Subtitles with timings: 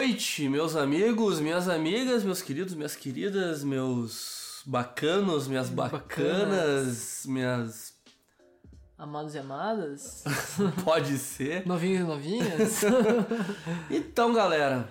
[0.00, 6.00] noite, meus amigos, minhas amigas, meus queridos, minhas queridas, meus bacanos, minhas bacanas,
[6.48, 7.26] Bacanas.
[7.26, 7.94] minhas.
[8.96, 10.24] Amados e amadas,
[10.84, 11.66] Pode ser.
[11.66, 12.80] novinhos e novinhas.
[13.90, 14.88] Então, galera,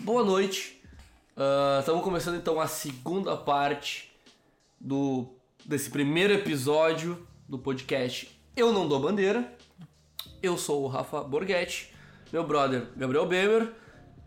[0.00, 0.82] boa noite.
[1.78, 4.14] Estamos começando então a segunda parte
[4.78, 5.34] do
[5.64, 9.50] desse primeiro episódio do podcast Eu Não Dou Bandeira.
[10.42, 11.90] Eu sou o Rafa Borghetti,
[12.30, 13.79] meu brother Gabriel Bemer.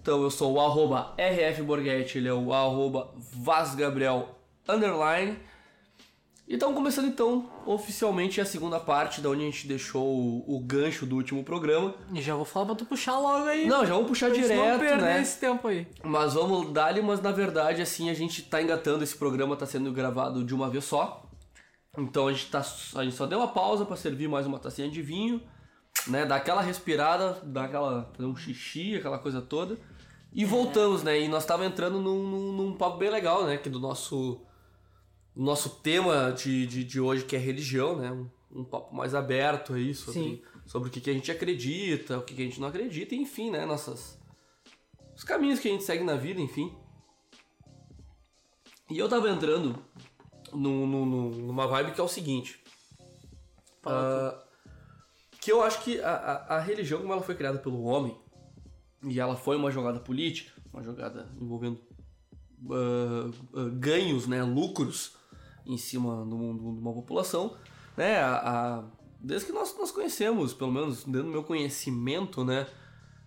[0.03, 5.39] Então eu sou o arroba RF Borghetti, ele é o arroba VazGabriel underline.
[6.45, 10.59] E estamos começando então oficialmente a segunda parte, da onde a gente deixou o, o
[10.59, 11.95] gancho do último programa.
[12.13, 13.65] e já vou falar pra tu puxar logo aí.
[13.65, 15.21] Não, já vamos puxar gente não direto, perder né?
[15.21, 15.87] esse tempo aí.
[16.03, 19.89] Mas vamos dar-lhe, mas na verdade, assim, a gente tá engatando esse programa, tá sendo
[19.93, 21.23] gravado de uma vez só.
[21.97, 22.59] Então a gente, tá,
[22.95, 25.41] a gente só deu uma pausa pra servir mais uma tacinha de vinho,
[26.07, 26.25] né?
[26.25, 28.11] Dar aquela respirada, dar aquela.
[28.15, 29.77] fazer um xixi, aquela coisa toda.
[30.31, 31.19] E voltamos, né?
[31.21, 33.57] E nós tava entrando num, num, num papo bem legal, né?
[33.57, 34.41] Que do nosso.
[35.35, 38.11] nosso tema de, de, de hoje, que é religião, né?
[38.11, 38.29] Um,
[38.61, 40.41] um papo mais aberto aí sobre, Sim.
[40.65, 43.49] sobre o que, que a gente acredita, o que, que a gente não acredita, enfim,
[43.51, 43.65] né?
[43.65, 44.19] Nossas
[45.15, 46.75] os caminhos que a gente segue na vida, enfim.
[48.89, 49.75] E eu tava entrando
[50.51, 52.59] num- num- num- numa vibe que é o seguinte.
[53.85, 54.42] ah,
[55.43, 58.15] que eu acho que a, a- a religião, como ela foi criada pelo homem,
[59.03, 61.79] e ela foi uma jogada política, uma jogada envolvendo
[62.71, 65.15] ah, ah, ganhos, né, lucros
[65.65, 67.55] em cima de uma população,
[67.97, 68.83] né, a,
[69.19, 72.65] desde que nós nós conhecemos, pelo menos dentro do meu conhecimento, né,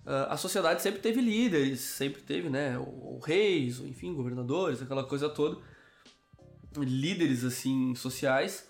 [0.06, 5.04] ah, a sociedade sempre teve líderes, sempre teve, né, ou reis, ou enfim, governadores, aquela
[5.04, 5.58] coisa toda,
[6.76, 8.66] líderes assim sociais.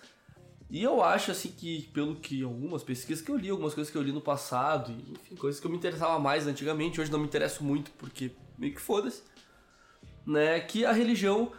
[0.69, 3.97] E eu acho assim que pelo que algumas pesquisas que eu li, algumas coisas que
[3.97, 7.19] eu li no passado, e, enfim, coisas que eu me interessava mais antigamente, hoje não
[7.19, 9.21] me interesso muito porque meio que foda-se,
[10.25, 11.51] né, que a religião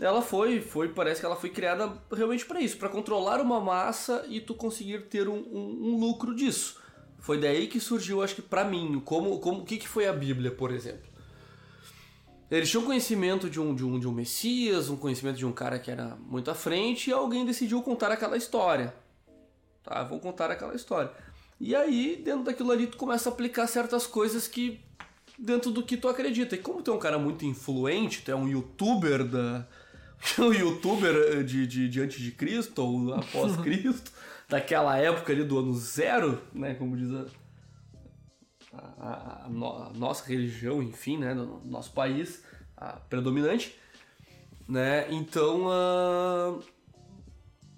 [0.00, 4.24] ela foi, foi, parece que ela foi criada realmente para isso, para controlar uma massa
[4.28, 6.80] e tu conseguir ter um, um- um lucro disso.
[7.18, 10.12] Foi daí que surgiu, acho que pra mim, como, como o que, que foi a
[10.12, 11.07] Bíblia, por exemplo.
[12.50, 15.78] Eles tinham conhecimento de um, de, um, de um Messias, um conhecimento de um cara
[15.78, 18.94] que era muito à frente, e alguém decidiu contar aquela história.
[19.82, 21.10] Tá, vão contar aquela história.
[21.60, 24.80] E aí, dentro daquilo ali, tu começa a aplicar certas coisas que.
[25.38, 26.54] dentro do que tu acredita.
[26.54, 29.66] E como tu é um cara muito influente, tu é um youtuber da.
[30.38, 34.10] um youtuber eh, de, de, de antes de Cristo ou após Cristo,
[34.48, 36.74] daquela época ali do ano zero, né?
[36.74, 37.26] Como diz a,
[38.98, 42.42] a, no- a nossa religião, enfim, né, do nosso país,
[43.08, 43.78] predominante,
[44.68, 45.06] né?
[45.10, 46.58] Então, ah,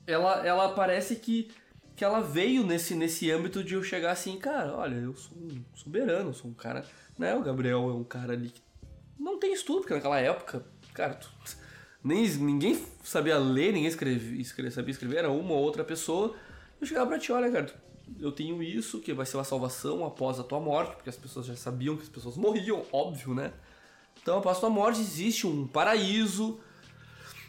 [0.07, 1.51] ela, ela parece que,
[1.97, 5.63] que ela veio nesse, nesse âmbito de eu chegar assim, cara, olha, eu sou um
[5.75, 6.85] soberano, sou um cara,
[7.19, 7.35] né?
[7.35, 8.63] O Gabriel é um cara ali que
[9.19, 11.31] não tem estudo, porque naquela época, cara, tu-
[12.03, 16.35] nem, ninguém sabia ler, ninguém escreve, escre- sabia escrever, era uma ou outra pessoa.
[16.81, 20.05] Eu chegava pra ti, olha, cara, tu- eu tenho isso, que vai ser uma salvação
[20.05, 23.53] após a tua morte, porque as pessoas já sabiam que as pessoas morriam, óbvio, né?
[24.23, 26.59] Então, após a tua morte, existe um paraíso,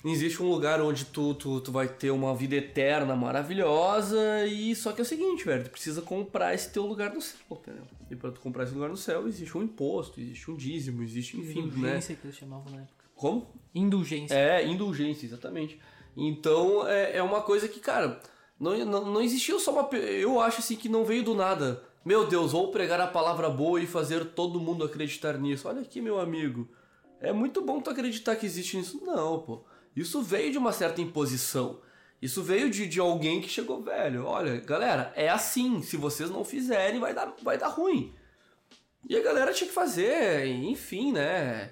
[0.05, 4.91] existe um lugar onde tu, tu, tu vai ter uma vida eterna maravilhosa, e só
[4.91, 7.83] que é o seguinte, velho, tu precisa comprar esse teu lugar no céu, entendeu?
[8.09, 11.37] E pra tu comprar esse lugar no céu, existe um imposto, existe um dízimo, existe,
[11.37, 11.67] enfim, né?
[11.67, 13.05] Indulgência que eles chamavam na época.
[13.15, 13.47] Como?
[13.73, 14.33] Indulgência.
[14.33, 15.79] É, indulgência, exatamente.
[16.17, 18.19] Então é, é uma coisa que, cara,
[18.61, 19.89] não, não, não existiu só uma.
[19.97, 21.83] Eu acho assim que não veio do nada.
[22.05, 25.67] Meu Deus, vou pregar a palavra boa e fazer todo mundo acreditar nisso.
[25.67, 26.69] Olha aqui, meu amigo.
[27.19, 29.03] É muito bom tu acreditar que existe isso.
[29.03, 29.63] Não, pô.
[29.95, 31.79] Isso veio de uma certa imposição.
[32.21, 34.25] Isso veio de, de alguém que chegou, velho.
[34.25, 35.81] Olha, galera, é assim.
[35.81, 38.13] Se vocês não fizerem, vai dar, vai dar ruim.
[39.09, 41.71] E a galera tinha que fazer, enfim, né?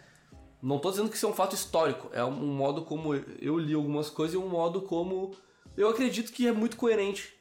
[0.60, 3.76] Não tô dizendo que isso é um fato histórico, é um modo como eu li
[3.76, 5.32] algumas coisas e um modo como
[5.80, 7.34] eu acredito que é muito coerente.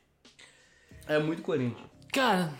[1.08, 1.82] É muito coerente.
[2.12, 2.54] Cara,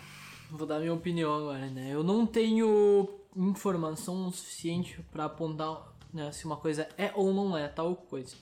[0.51, 1.89] vou dar minha opinião agora, né?
[1.93, 7.69] Eu não tenho informação suficiente pra apontar né, se uma coisa é ou não é
[7.69, 8.35] tal coisa.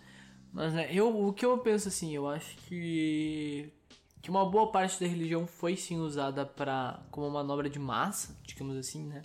[0.52, 3.72] Mas né, eu, o que eu penso assim, eu acho que
[4.20, 8.76] que uma boa parte da religião foi sim usada para como manobra de massa, digamos
[8.76, 9.22] assim, né?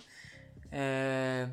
[0.71, 1.49] É,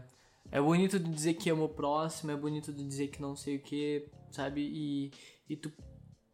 [0.52, 3.56] é bonito de dizer que ama o próximo, é bonito de dizer que não sei
[3.56, 4.62] o que, sabe?
[4.62, 5.12] E,
[5.50, 5.72] e tu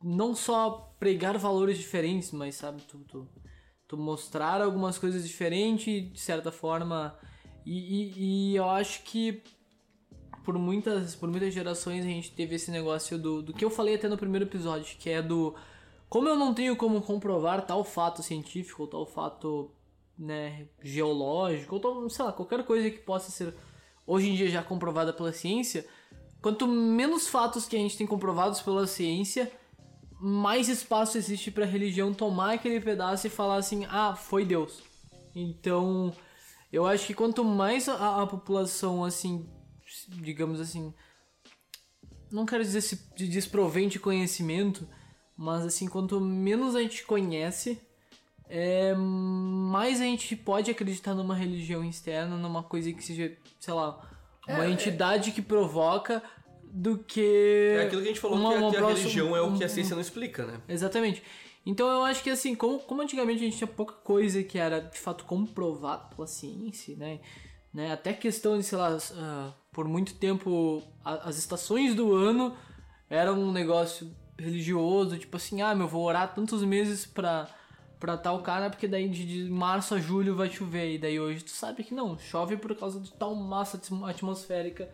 [0.04, 3.28] não só pregar valores diferentes, mas sabe, tu, tu,
[3.88, 7.18] tu mostrar algumas coisas diferentes, de certa forma.
[7.66, 9.42] E, e, e eu acho que
[10.44, 13.96] por muitas, por muitas gerações a gente teve esse negócio do, do que eu falei
[13.96, 15.56] até no primeiro episódio, que é do
[16.08, 19.72] como eu não tenho como comprovar tal fato científico ou tal fato
[20.18, 23.54] né, geológico, ou sei lá, qualquer coisa que possa ser
[24.06, 25.86] hoje em dia já comprovada pela ciência,
[26.42, 29.52] quanto menos fatos que a gente tem comprovados pela ciência,
[30.28, 34.82] mais espaço existe para a religião tomar aquele pedaço e falar assim: "Ah, foi Deus".
[35.36, 36.12] Então,
[36.74, 39.48] eu acho que quanto mais a, a população assim,
[40.08, 40.94] digamos assim,
[42.32, 44.88] não quero dizer se desprovém de conhecimento,
[45.38, 47.80] mas assim, quanto menos a gente conhece,
[48.50, 54.02] é, mais a gente pode acreditar numa religião externa, numa coisa que seja, sei lá,
[54.48, 55.34] uma é, entidade é...
[55.34, 56.24] que provoca
[56.76, 57.78] do que.
[57.80, 59.64] É aquilo que a gente falou uma, que, a, que a religião é o que
[59.64, 60.60] a ciência não explica, né?
[60.68, 61.24] Exatamente.
[61.66, 64.82] Então eu acho que assim, como, como antigamente a gente tinha pouca coisa que era
[64.82, 67.22] de fato comprovada pela ciência, né?
[67.74, 67.94] né?
[67.94, 72.56] Até questão de, sei lá, uh, por muito tempo a, as estações do ano
[73.10, 77.48] eram um negócio religioso, tipo assim, ah, meu, vou orar tantos meses pra,
[78.02, 80.96] pra tal cara, porque daí de, de março a julho vai chover.
[80.96, 84.90] E daí hoje tu sabe que não, chove por causa de tal massa atmosférica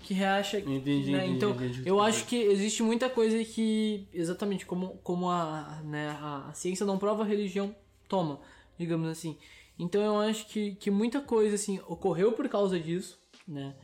[0.00, 0.58] que reacha.
[0.58, 1.18] Entendi, né?
[1.18, 6.16] entendi, Então, entendi, eu acho que existe muita coisa que, exatamente como, como a, né,
[6.20, 7.74] a, a ciência não prova, a religião
[8.08, 8.40] toma,
[8.78, 9.36] digamos assim.
[9.78, 13.18] Então eu acho que, que muita coisa assim ocorreu por causa disso,
[13.48, 13.74] né?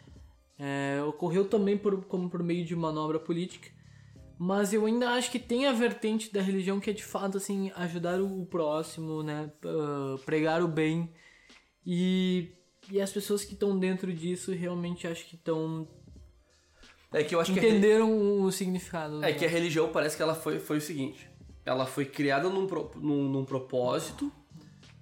[0.58, 3.70] É, ocorreu também por, como por meio de manobra política.
[4.38, 7.72] Mas eu ainda acho que tem a vertente da religião que é de fato assim
[7.74, 11.10] ajudar o próximo, né, uh, pregar o bem
[11.86, 12.52] e,
[12.90, 15.88] e as pessoas que estão dentro disso realmente acho que estão
[17.16, 19.24] é que eu acho entenderam que o significado.
[19.24, 21.28] É que a religião parece que ela foi, foi o seguinte:
[21.64, 22.66] ela foi criada num,
[22.96, 24.30] num, num propósito,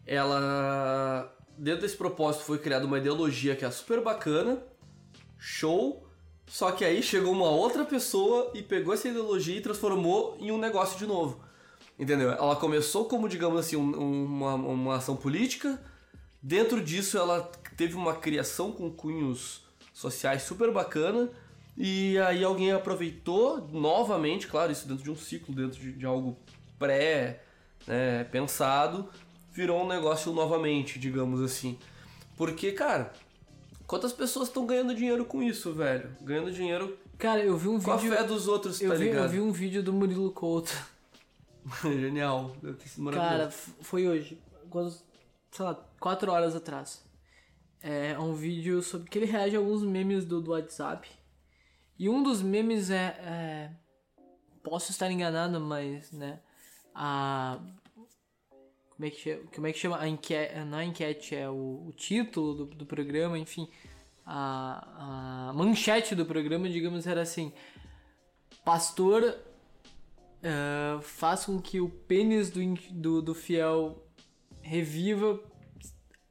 [0.07, 1.31] ela.
[1.59, 4.63] Dentro desse propósito foi criada uma ideologia que é super bacana,
[5.39, 6.07] show,
[6.47, 10.59] só que aí chegou uma outra pessoa e pegou essa ideologia e transformou em um
[10.59, 11.41] negócio de novo.
[11.97, 12.33] Entendeu?
[12.33, 15.81] Ela começou como, digamos assim, um, uma, uma ação política,
[16.43, 19.63] dentro disso ela teve uma criação com cunhos
[19.93, 21.31] sociais super bacana
[21.77, 26.37] e aí alguém aproveitou novamente, claro, isso dentro de um ciclo, dentro de, de algo
[26.79, 29.09] pré-pensado, né,
[29.53, 31.79] virou um negócio novamente, digamos assim.
[32.37, 33.13] Porque, cara,
[33.87, 36.11] quantas pessoas estão ganhando dinheiro com isso, velho?
[36.21, 38.13] Ganhando dinheiro Cara, eu vi um com vídeo.
[38.13, 39.25] a fé dos outros, eu tá vi, ligado?
[39.25, 40.73] Eu vi um vídeo do Murilo Couto.
[41.83, 42.55] Genial.
[42.63, 43.39] Deve ter sido maravilhoso.
[43.39, 44.41] Cara, foi hoje.
[44.69, 44.95] Quando,
[45.51, 47.03] sei lá, quatro horas atrás.
[47.83, 51.09] É um vídeo sobre que ele reage a alguns memes do, do WhatsApp.
[51.99, 53.71] E um dos memes é, é,
[54.65, 56.41] Posso estar enganado, mas, né?
[56.95, 57.61] A.
[58.89, 59.43] Como é que chama?
[59.55, 60.01] Como é que chama?
[60.01, 63.69] A enquete, não a enquete, é o, o título do, do programa, enfim.
[64.25, 67.53] A, a manchete do programa, digamos, era assim:
[68.65, 72.61] Pastor uh, faz com que o pênis do,
[72.91, 74.03] do, do fiel
[74.63, 75.39] reviva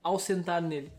[0.02, 0.92] ao sentar nele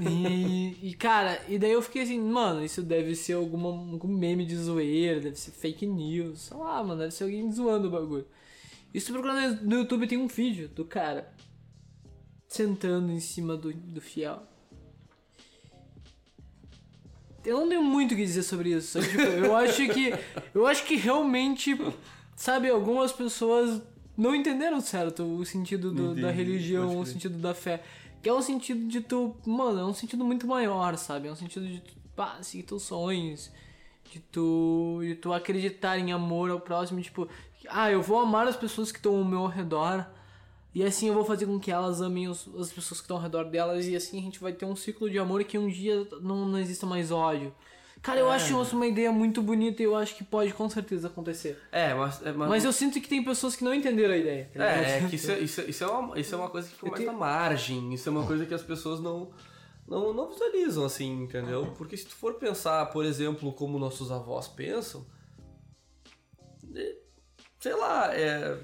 [0.00, 4.46] e, e, cara, e daí eu fiquei assim, mano, isso deve ser alguma, algum meme
[4.46, 8.26] de zoeira, deve ser fake news, sei lá, mano, deve ser alguém zoando o bagulho.
[8.94, 11.32] E se procurar no YouTube tem um vídeo do cara
[12.46, 14.42] sentando em cima do, do fiel.
[17.44, 20.12] Eu não tenho muito o que dizer sobre isso, só tipo, eu acho que.
[20.54, 21.78] Eu acho que realmente,
[22.36, 23.80] sabe, algumas pessoas
[24.16, 27.82] não entenderam certo o sentido do, da religião, o sentido da fé.
[28.22, 29.36] Que é um sentido de tu.
[29.46, 31.28] Mano, é um sentido muito maior, sabe?
[31.28, 33.50] É um sentido de tu pá, seguir teus sonhos.
[34.10, 37.00] De tu, de tu acreditar em amor ao próximo.
[37.00, 37.28] Tipo,
[37.68, 40.06] ah, eu vou amar as pessoas que estão ao meu redor.
[40.74, 43.22] E assim eu vou fazer com que elas amem os, as pessoas que estão ao
[43.22, 43.86] redor delas.
[43.86, 46.58] E assim a gente vai ter um ciclo de amor que um dia não, não
[46.58, 47.54] exista mais ódio.
[48.02, 48.36] Cara, eu é.
[48.36, 51.60] acho isso uma ideia muito bonita e eu acho que pode com certeza acontecer.
[51.72, 52.48] É, mas, é, mas...
[52.48, 54.50] mas eu sinto que tem pessoas que não entenderam a ideia.
[54.54, 56.74] Tá é, é que isso, é, isso, isso, é uma, isso é uma coisa que
[56.74, 57.12] fica mais tenho...
[57.12, 57.94] na margem.
[57.94, 59.30] Isso é uma coisa que as pessoas não,
[59.86, 61.74] não, não visualizam, assim, entendeu?
[61.76, 65.04] Porque se tu for pensar, por exemplo, como nossos avós pensam,
[66.74, 66.96] é,
[67.60, 68.58] sei lá, é.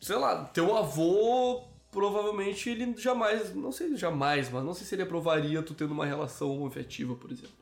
[0.00, 5.02] Sei lá, teu avô provavelmente ele jamais, não sei jamais, mas não sei se ele
[5.02, 7.59] aprovaria tu tendo uma relação afetiva, por exemplo.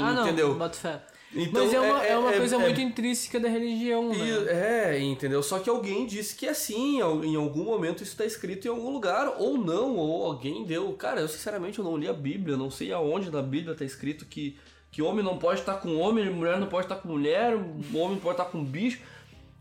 [0.00, 0.54] Ah, não, entendeu?
[0.54, 1.00] Boto fé.
[1.34, 4.28] Então, Mas é uma, é, é uma é, coisa é, muito intrínseca da religião, né?
[4.48, 5.42] É, entendeu?
[5.42, 8.90] Só que alguém disse que é assim, em algum momento isso está escrito em algum
[8.90, 10.92] lugar, ou não, ou alguém deu.
[10.92, 14.26] Cara, eu sinceramente eu não li a Bíblia, não sei aonde na Bíblia está escrito
[14.26, 14.58] que,
[14.90, 17.54] que homem não pode estar com homem, mulher não pode estar com mulher,
[17.94, 19.00] homem pode estar com bicho.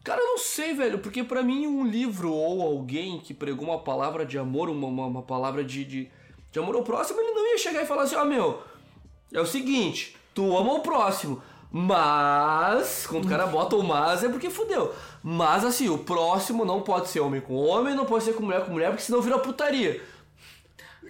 [0.03, 3.79] Cara, eu não sei, velho, porque para mim um livro ou alguém que pregou uma
[3.79, 6.11] palavra de amor, uma, uma, uma palavra de, de,
[6.51, 8.61] de amor ao próximo, ele não ia chegar e falar assim, ó, oh, meu,
[9.31, 11.41] é o seguinte, Tu ama o próximo.
[11.71, 14.93] Mas, quando o cara bota o mas é porque fudeu.
[15.23, 18.65] Mas assim, o próximo não pode ser homem com homem, não pode ser com mulher
[18.65, 20.01] com mulher, porque senão vira putaria.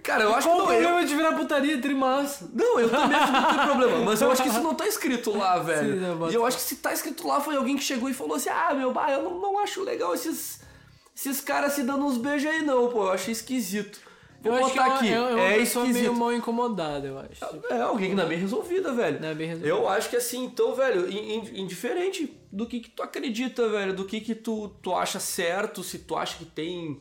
[0.02, 0.72] Cara, eu acho Qual que o não.
[0.72, 2.42] problema Eu, de virar putaria entre mas?
[2.52, 4.04] não, eu também acho que não tem problema.
[4.04, 6.00] Mas eu acho que isso não tá escrito lá, velho.
[6.00, 8.14] Sim, bota e eu acho que se tá escrito lá foi alguém que chegou e
[8.14, 10.60] falou assim: ah, meu, bah, eu não, não acho legal esses,
[11.16, 13.04] esses caras se dando uns beijos aí, não, pô.
[13.04, 14.00] Eu achei esquisito.
[14.42, 15.12] Vou eu acho que botar é uma, aqui.
[15.12, 16.18] é uma é pessoa meio esquisito.
[16.18, 17.44] mal incomodada, eu acho.
[17.70, 19.20] É, alguém que não é bem resolvida, velho.
[19.20, 19.74] Não é bem resolvida.
[19.74, 23.94] Eu acho que assim, então, velho, in- in- indiferente do que, que tu acredita, velho,
[23.94, 27.00] do que, que tu, tu acha certo, se tu acha que tem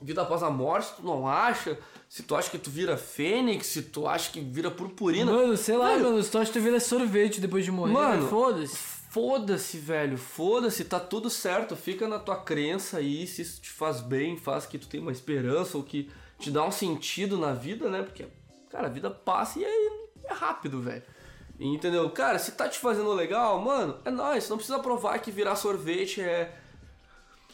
[0.00, 1.78] vida após a morte, se tu não acha,
[2.08, 5.30] se tu acha que tu vira fênix, se tu acha que vira purpurina.
[5.32, 7.92] Mano, sei lá, Velho, mano, se tu acha que tu vira sorvete depois de morrer,
[7.92, 8.76] Mano, foda-se.
[9.12, 14.00] Foda-se, velho, foda-se, tá tudo certo, fica na tua crença aí, se isso te faz
[14.00, 16.10] bem, faz que tu tenha uma esperança ou que
[16.42, 18.02] te dá um sentido na vida, né?
[18.02, 18.26] Porque,
[18.70, 19.88] cara, a vida passa e é,
[20.26, 21.02] é rápido, velho.
[21.60, 22.08] Entendeu?
[22.10, 26.20] Cara, se tá te fazendo legal, mano, é nóis, não precisa provar que virar sorvete
[26.20, 26.56] é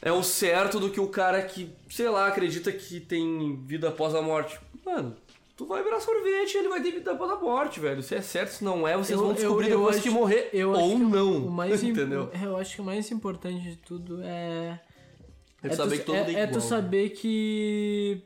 [0.00, 4.14] é o certo do que o cara que, sei lá, acredita que tem vida após
[4.14, 4.56] a morte.
[4.86, 5.16] Mano,
[5.56, 8.00] tu vai virar sorvete e ele vai ter vida após a morte, velho.
[8.00, 10.10] Se é certo, se não é, vocês Eu- vão descobrir eu- eu depois acho- que
[10.10, 11.46] morrer ou que não.
[11.48, 12.30] O mais entendeu?
[12.40, 14.80] Eu acho que o mais importante de tudo é.
[15.64, 16.52] É tu saber tu, que todo é, é é igual.
[16.52, 18.22] tu saber que.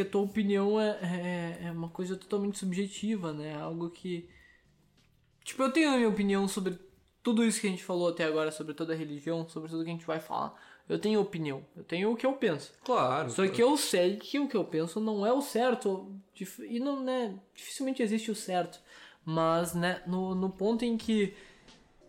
[0.00, 3.54] Que a tua opinião é, é, é uma coisa totalmente subjetiva, né?
[3.60, 4.26] Algo que.
[5.44, 6.78] Tipo, eu tenho a minha opinião sobre
[7.22, 9.90] tudo isso que a gente falou até agora, sobre toda a religião, sobre tudo que
[9.90, 10.54] a gente vai falar.
[10.88, 12.72] Eu tenho opinião, eu tenho o que eu penso.
[12.82, 13.30] Claro.
[13.30, 16.10] Só que eu sei que o que eu penso não é o certo.
[16.66, 17.38] E não, né?
[17.54, 18.80] Dificilmente existe o certo.
[19.22, 21.34] Mas, né, no, no ponto em que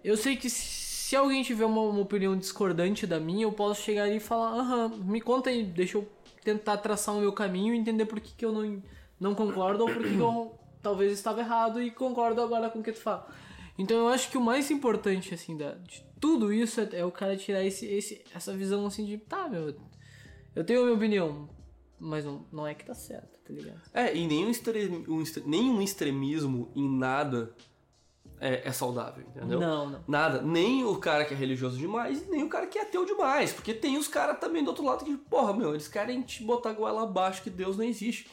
[0.01, 4.03] eu sei que se alguém tiver uma, uma opinião discordante da minha, eu posso chegar
[4.03, 6.07] ali e falar, aham, me conta aí, deixa eu
[6.43, 8.83] tentar traçar o meu caminho e entender por que, que eu não,
[9.19, 12.83] não concordo ou por que, que eu talvez estava errado e concordo agora com o
[12.83, 13.27] que tu fala.
[13.77, 17.11] Então eu acho que o mais importante, assim, da, de tudo isso é, é o
[17.11, 19.75] cara tirar esse, esse, essa visão assim de, tá, meu,
[20.55, 21.49] eu tenho a minha opinião,
[21.99, 23.81] mas não, não é que tá certo, tá ligado?
[23.93, 24.51] É, e nenhum,
[25.07, 27.55] um nenhum extremismo em nada
[28.41, 29.59] é, é saudável, entendeu?
[29.59, 30.03] Não, não.
[30.07, 30.41] Nada.
[30.41, 33.53] Nem o cara que é religioso demais, nem o cara que é ateu demais.
[33.53, 36.73] Porque tem os caras também do outro lado que, porra, meu, eles querem te botar
[36.73, 38.27] goela abaixo que Deus não existe.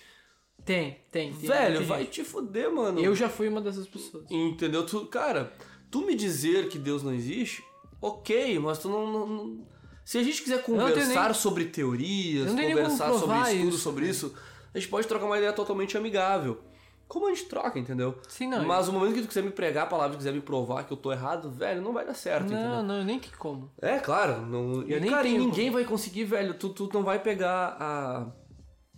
[0.65, 1.33] Tem, tem.
[1.33, 2.99] tem Velho, vai te fuder, mano.
[3.01, 4.25] Eu já fui uma dessas pessoas.
[4.31, 4.85] Entendeu?
[4.85, 5.53] Tu, cara,
[5.91, 7.63] tu me dizer que Deus não existe,
[8.01, 9.07] ok, mas tu não.
[9.13, 9.67] não- não-
[10.05, 14.35] Se a gente quiser conversar nem- sobre teorias, conversar sobre provar estudo isso, sobre isso,
[14.73, 16.61] a gente pode trocar uma ideia totalmente amigável.
[17.09, 18.19] Como a gente troca, entendeu?
[18.29, 18.67] Sim, não.
[18.67, 20.97] Mas o momento que tu quiser me pregar a palavra, quiser me provar que eu
[20.97, 22.69] tô errado, velho, não vai dar certo, entendeu?
[22.69, 23.73] Não, não, nem tem como.
[23.81, 24.43] É, claro.
[24.45, 26.53] Não, e, Eu nem cara, e ninguém vai conseguir, velho.
[26.53, 28.27] Tu, tu não vai pegar a.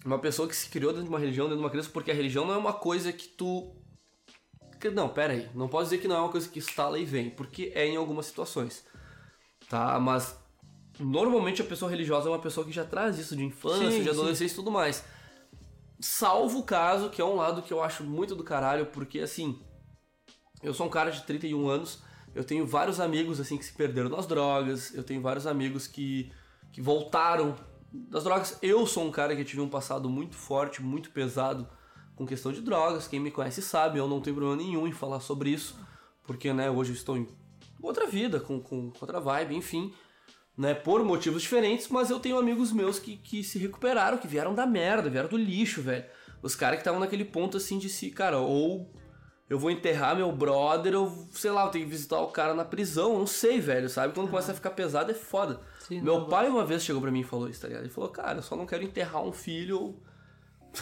[0.05, 2.14] Uma pessoa que se criou dentro de uma religião, dentro de uma criança, porque a
[2.14, 3.76] religião não é uma coisa que tu.
[4.81, 5.49] que- Não, pera aí.
[5.55, 7.97] Não pode dizer que não é uma coisa que instala e vem, porque é em
[7.97, 8.85] algumas situações.
[9.69, 10.00] Tá?
[10.00, 10.37] Mas.
[10.99, 14.11] Normalmente a pessoa religiosa é uma pessoa que já traz isso de infância, Sim, de
[14.11, 15.02] adolescência e tudo mais.
[16.00, 19.61] Salvo o caso, que é um lado que eu acho muito do caralho, porque assim.
[20.62, 22.02] Eu sou um cara de 31 anos,
[22.35, 26.30] eu tenho vários amigos assim que se perderam nas drogas, eu tenho vários amigos que,
[26.71, 27.57] que voltaram
[27.92, 28.59] das drogas.
[28.62, 31.66] Eu sou um cara que tive um passado muito forte, muito pesado
[32.14, 33.09] com questão de drogas.
[33.09, 35.78] Quem me conhece sabe, eu não tenho problema nenhum em falar sobre isso,
[36.25, 37.26] porque né, hoje eu estou em
[37.83, 39.92] outra vida, com, com, outra vibe, enfim.
[40.61, 44.55] Né, por motivos diferentes, mas eu tenho amigos meus que, que se recuperaram, que vieram
[44.55, 46.05] da merda, vieram do lixo, velho.
[46.43, 48.93] Os caras que estavam naquele ponto assim de si, cara, ou
[49.49, 52.62] eu vou enterrar meu brother, ou sei lá, eu tenho que visitar o cara na
[52.62, 54.12] prisão, não sei, velho, sabe?
[54.12, 55.62] Quando começa a ficar pesado é foda.
[55.79, 57.85] Sim, meu pai uma vez chegou pra mim e falou isso, tá ligado?
[57.85, 60.02] Ele falou, cara, eu só não quero enterrar um filho ou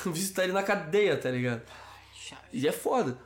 [0.12, 1.62] visitar ele na cadeia, tá ligado?
[2.12, 2.42] Chave.
[2.52, 3.16] E é foda.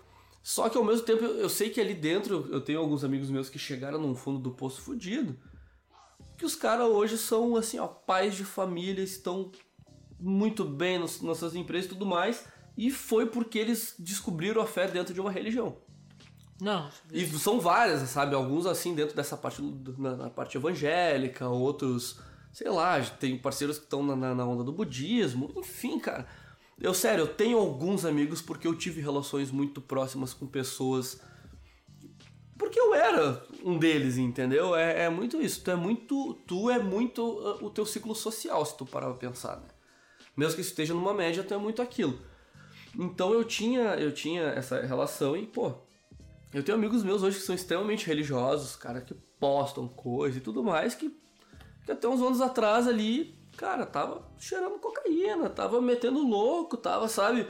[0.42, 3.30] Só que ao mesmo tempo eu, eu sei que ali dentro eu tenho alguns amigos
[3.30, 5.34] meus que chegaram num fundo do poço fudido.
[6.42, 9.52] Que os caras hoje são assim, ó, pais de família, estão
[10.18, 12.44] muito bem nos, nas suas empresas e tudo mais.
[12.76, 15.76] E foi porque eles descobriram a fé dentro de uma religião.
[16.60, 18.34] Não, E são várias, sabe?
[18.34, 19.62] Alguns assim dentro dessa parte,
[19.96, 22.18] na, na parte evangélica, outros,
[22.52, 26.26] sei lá, tem parceiros que estão na, na- na onda do budismo, enfim, cara.
[26.80, 31.20] Eu, sério, eu tenho alguns amigos porque eu tive relações muito próximas com pessoas.
[32.62, 34.76] Porque eu era um deles, entendeu?
[34.76, 35.64] É, é muito isso.
[35.64, 36.34] Tu é muito.
[36.46, 39.66] Tu é muito uh, o teu ciclo social, se tu parar pra pensar, né?
[40.36, 42.20] Mesmo que esteja numa média, tu é muito aquilo.
[42.96, 45.74] Então eu tinha, eu tinha essa relação e, pô,
[46.54, 50.62] eu tenho amigos meus hoje que são extremamente religiosos, cara, que postam coisa e tudo
[50.62, 51.10] mais, que,
[51.84, 57.44] que até uns anos atrás ali, cara, tava cheirando cocaína, tava metendo louco, tava, sabe?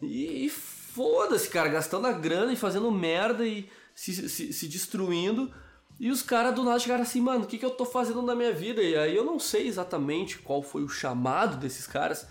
[0.00, 5.52] E, e foda-se, cara, gastando a grana e fazendo merda e, se, se, se destruindo.
[5.98, 8.34] E os caras do nada chegaram assim, mano, o que, que eu tô fazendo na
[8.34, 8.82] minha vida?
[8.82, 12.26] E aí eu não sei exatamente qual foi o chamado desses caras,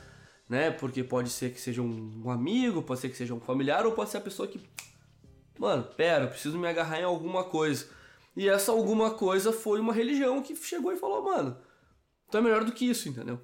[0.49, 0.69] né?
[0.69, 4.09] Porque pode ser que seja um, amigo, pode ser que seja um familiar, ou pode
[4.09, 4.59] ser a pessoa que.
[5.57, 7.87] Mano, pera, eu preciso me agarrar em alguma coisa.
[8.35, 11.55] E essa alguma coisa foi uma religião que chegou e falou, mano,
[12.29, 13.39] tu é melhor do que isso, entendeu?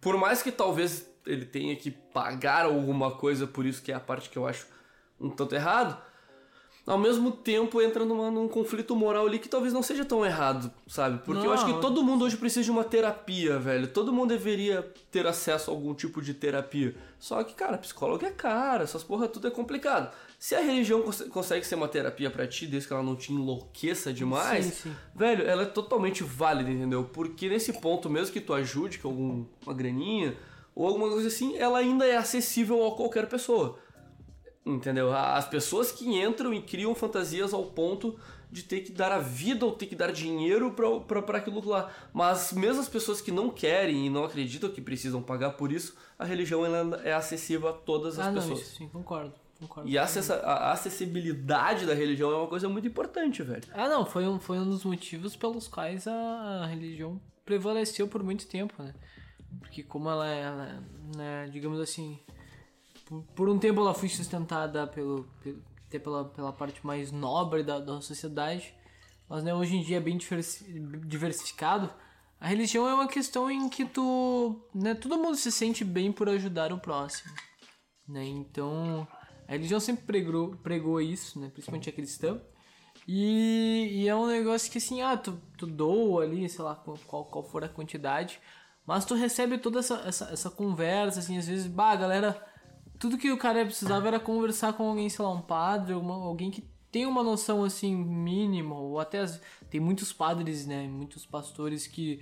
[0.00, 4.00] Por mais que talvez ele tenha que pagar alguma coisa por isso, que é a
[4.00, 4.66] parte que eu acho
[5.20, 6.00] um tanto errado,
[6.86, 10.70] ao mesmo tempo entra numa, num conflito moral ali que talvez não seja tão errado,
[10.86, 11.20] sabe?
[11.24, 11.46] Porque não.
[11.46, 13.86] eu acho que todo mundo hoje precisa de uma terapia, velho.
[13.88, 16.94] Todo mundo deveria ter acesso a algum tipo de terapia.
[17.18, 20.10] Só que, cara, psicólogo é caro, essas porra tudo é complicado.
[20.38, 23.30] Se a religião cons consegue ser uma terapia para ti, desde que ela não te
[23.30, 24.96] enlouqueça demais, sim, sim.
[25.14, 27.04] velho, ela é totalmente válida, entendeu?
[27.04, 30.34] Porque nesse ponto, mesmo que tu ajude com alguma graninha
[30.74, 33.78] ou alguma coisa assim, ela ainda é acessível a qualquer pessoa.
[34.64, 35.12] Entendeu?
[35.12, 38.18] As pessoas que entram e criam fantasias ao ponto
[38.50, 40.74] de ter que dar a vida ou ter que dar dinheiro
[41.24, 41.90] para aquilo lá.
[42.12, 45.96] Mas mesmo as pessoas que não querem e não acreditam que precisam pagar por isso,
[46.18, 48.58] a religião ela é acessível a todas as ah, pessoas.
[48.58, 49.32] Não, isso, sim, concordo.
[49.58, 53.62] concordo e a, a acessibilidade da religião é uma coisa muito importante, velho.
[53.72, 58.46] Ah, não, foi um, foi um dos motivos pelos quais a, religião prevaleceu por muito
[58.46, 58.94] tempo, né?
[59.60, 62.20] Porque como ela é, ela é né, digamos assim,
[63.10, 67.64] por, por um tempo ela foi sustentada pelo, pelo, até pela, pela parte mais nobre
[67.64, 68.72] da, da sociedade,
[69.28, 71.92] mas né, hoje em dia é bem diversificado.
[72.40, 76.28] A religião é uma questão em que tu, né, todo mundo se sente bem por
[76.28, 77.34] ajudar o próximo,
[78.08, 78.24] né?
[78.24, 79.06] Então,
[79.46, 82.40] a religião sempre pregou, pregou isso, né, principalmente a cristã.
[83.06, 87.24] E, e, é um negócio que assim, ah, tu, tu doa ali, sei lá, qual,
[87.24, 88.40] qual for a quantidade,
[88.86, 92.49] mas tu recebe toda essa, essa, essa conversa, assim, às vezes, bah, galera
[93.00, 96.50] tudo que o cara precisava era conversar com alguém, sei lá, um padre, uma, alguém
[96.50, 101.86] que tem uma noção assim mínima, ou até as, tem muitos padres, né, muitos pastores
[101.86, 102.20] que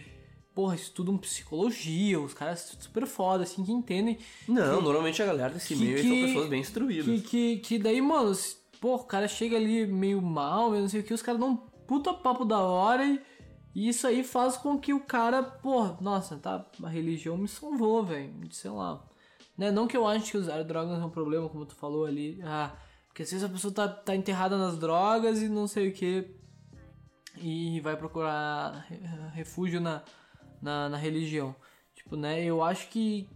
[0.55, 4.19] porra, estudam psicologia, os caras super foda, assim, que entendem.
[4.47, 7.05] Não, que, normalmente a galera desse que, meio que, são pessoas bem instruídas.
[7.05, 8.37] Que, que, que daí, mano,
[8.81, 11.57] pô, o cara chega ali meio mal, não sei o que, os caras dão um
[11.57, 13.21] puta papo da hora e,
[13.73, 18.05] e isso aí faz com que o cara, porra, nossa, tá, a religião me salvou,
[18.05, 19.08] velho, sei lá.
[19.59, 19.73] Né?
[19.73, 22.41] Não que eu ache que usar drogas é um problema, como tu falou ali.
[22.45, 22.77] Ah,
[23.09, 26.31] porque às vezes a pessoa tá, tá enterrada nas drogas e não sei o que.
[27.37, 28.87] E vai procurar
[29.35, 30.05] refúgio na,
[30.63, 31.55] na, na, religião.
[31.95, 32.43] Tipo, né?
[32.45, 33.29] Eu acho que,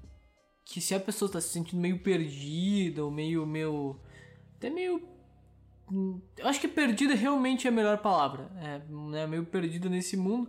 [0.65, 4.01] que se a pessoa tá se sentindo meio perdida, ou meio, meio.
[4.57, 5.03] Até meio.
[6.39, 8.51] Eu acho que perdida realmente é a melhor palavra.
[8.61, 9.27] É, né?
[9.27, 10.49] Meio perdida nesse mundo.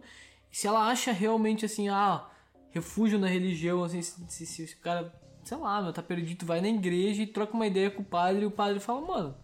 [0.52, 2.30] Se ela acha realmente assim, ah,
[2.72, 6.62] refúgio na religião, assim, se, se, se o cara sei lá, meu, tá perdido, vai
[6.62, 9.36] na igreja e troca uma ideia com o padre e o padre fala, mano,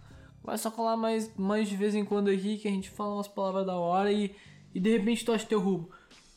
[0.44, 3.28] vai só colar mais, mais de vez em quando aqui que a gente fala umas
[3.28, 4.36] palavras da hora e,
[4.74, 5.90] e de repente tu acha teu rumo.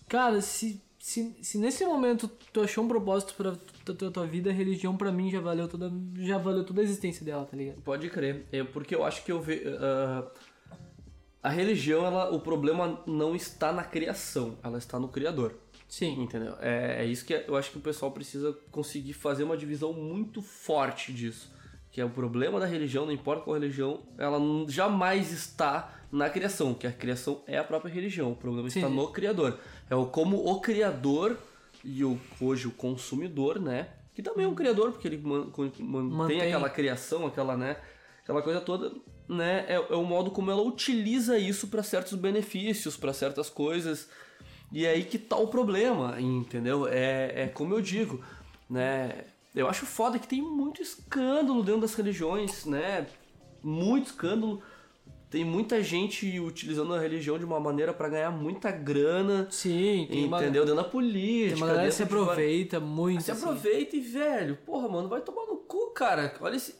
[0.08, 3.54] Cara, se, se, se nesse momento tu achou um propósito pra
[3.94, 7.24] tua, tua vida, a religião pra mim já valeu toda, já valeu toda a existência
[7.24, 7.80] dela, tá ligado?
[7.82, 9.68] Pode crer, é porque eu acho que eu vejo...
[9.68, 10.52] Uh,
[11.42, 15.56] a religião, ela, o problema não está na criação, ela está no Criador.
[15.92, 16.22] Sim.
[16.22, 16.56] Entendeu?
[16.58, 20.40] É, é isso que eu acho que o pessoal precisa conseguir fazer uma divisão muito
[20.40, 21.52] forte disso.
[21.90, 26.72] Que é o problema da religião, não importa qual religião, ela jamais está na criação,
[26.72, 28.32] que a criação é a própria religião.
[28.32, 28.78] O problema Sim.
[28.78, 29.58] está no criador.
[29.90, 31.36] É o como o criador
[31.84, 33.90] e o, hoje o consumidor, né?
[34.14, 37.76] Que também é um criador, porque ele man, mantém, mantém, aquela criação, aquela, né?
[38.22, 38.94] Aquela coisa toda,
[39.28, 39.66] né?
[39.68, 44.08] É, é o modo como ela utiliza isso para certos benefícios, para certas coisas.
[44.72, 46.88] E é aí que tá o problema, entendeu?
[46.88, 48.24] É, é como eu digo,
[48.68, 49.24] né?
[49.54, 53.06] Eu acho foda que tem muito escândalo dentro das religiões, né?
[53.62, 54.62] Muito escândalo.
[55.28, 59.46] Tem muita gente utilizando a religião de uma maneira para ganhar muita grana.
[59.50, 60.38] Sim, tem uma...
[60.38, 60.64] Entendeu?
[60.64, 61.54] Dentro da política.
[61.54, 63.22] Tem uma galera se aproveita muito.
[63.22, 63.44] Se assim.
[63.44, 66.34] aproveita e, velho, porra, mano, vai tomar no cu, cara.
[66.40, 66.74] Olha esse,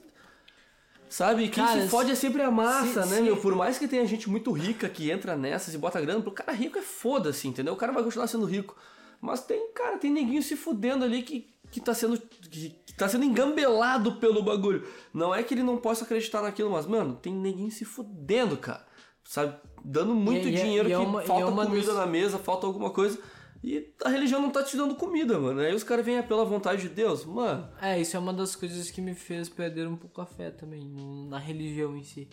[1.12, 1.51] Sabe?
[1.51, 3.37] Quem cara, se fode é sempre a massa, né, meu?
[3.37, 6.53] Por mais que tenha gente muito rica que entra nessas e bota grana, pro cara
[6.53, 7.75] rico é foda-se, entendeu?
[7.75, 8.75] O cara vai continuar sendo rico.
[9.20, 12.18] Mas tem, cara, tem neguinho se fudendo ali que, que tá sendo.
[12.18, 14.88] Que, que tá sendo engambelado pelo bagulho.
[15.12, 18.87] Não é que ele não possa acreditar naquilo, mas, mano, tem neguinho se fudendo, cara.
[19.22, 19.55] Sabe?
[19.85, 21.96] Dando muito e, é, dinheiro e, é que uma, falta é comida das...
[21.96, 23.18] na mesa, falta alguma coisa.
[23.62, 25.61] E a religião não tá te dando comida, mano.
[25.61, 27.68] Aí os caras vêm pela vontade de Deus, mano.
[27.81, 30.83] É, isso é uma das coisas que me fez perder um pouco a fé também,
[31.29, 32.29] na religião em si.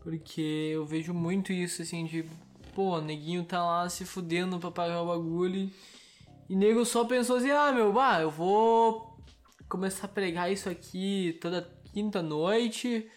[0.00, 2.24] Porque eu vejo muito isso, assim, de,
[2.74, 5.70] pô, neguinho tá lá se fudendo pra pagar o bagulho.
[6.48, 9.16] E nego só pensou assim, ah, meu, bah, eu vou
[9.68, 13.08] começar a pregar isso aqui toda quinta noite.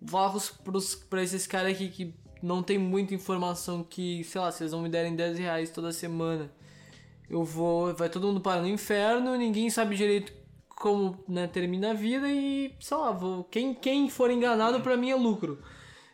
[0.00, 4.64] vou pros, pra esses caras aqui que não tem muita informação que, sei lá, se
[4.64, 6.50] eles me derem 10 reais toda semana,
[7.30, 7.94] eu vou.
[7.94, 10.32] Vai todo mundo para no inferno, ninguém sabe direito
[10.68, 15.10] como né, termina a vida e, sei lá, vou, quem, quem for enganado pra mim
[15.10, 15.58] é lucro.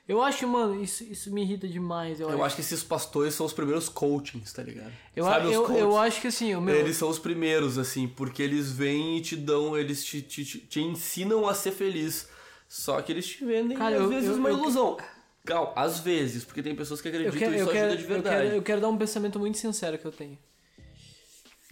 [0.08, 2.20] Eu acho, mano, isso, isso me irrita demais.
[2.20, 2.44] Eu, eu acho.
[2.44, 4.92] acho que esses pastores são os primeiros coachings, tá ligado?
[5.14, 6.74] Eu, Sabe, eu, eu acho que assim, o meu...
[6.74, 10.80] Eles são os primeiros, assim, porque eles vêm e te dão, eles te, te, te,
[10.80, 12.28] ensinam a ser feliz.
[12.68, 14.96] Só que eles te vendem, Cara, às eu, vezes, uma ilusão.
[15.44, 18.36] Calma, às vezes, porque tem pessoas que acreditam quero, isso ajuda de verdade.
[18.36, 20.36] Eu quero, eu quero dar um pensamento muito sincero que eu tenho.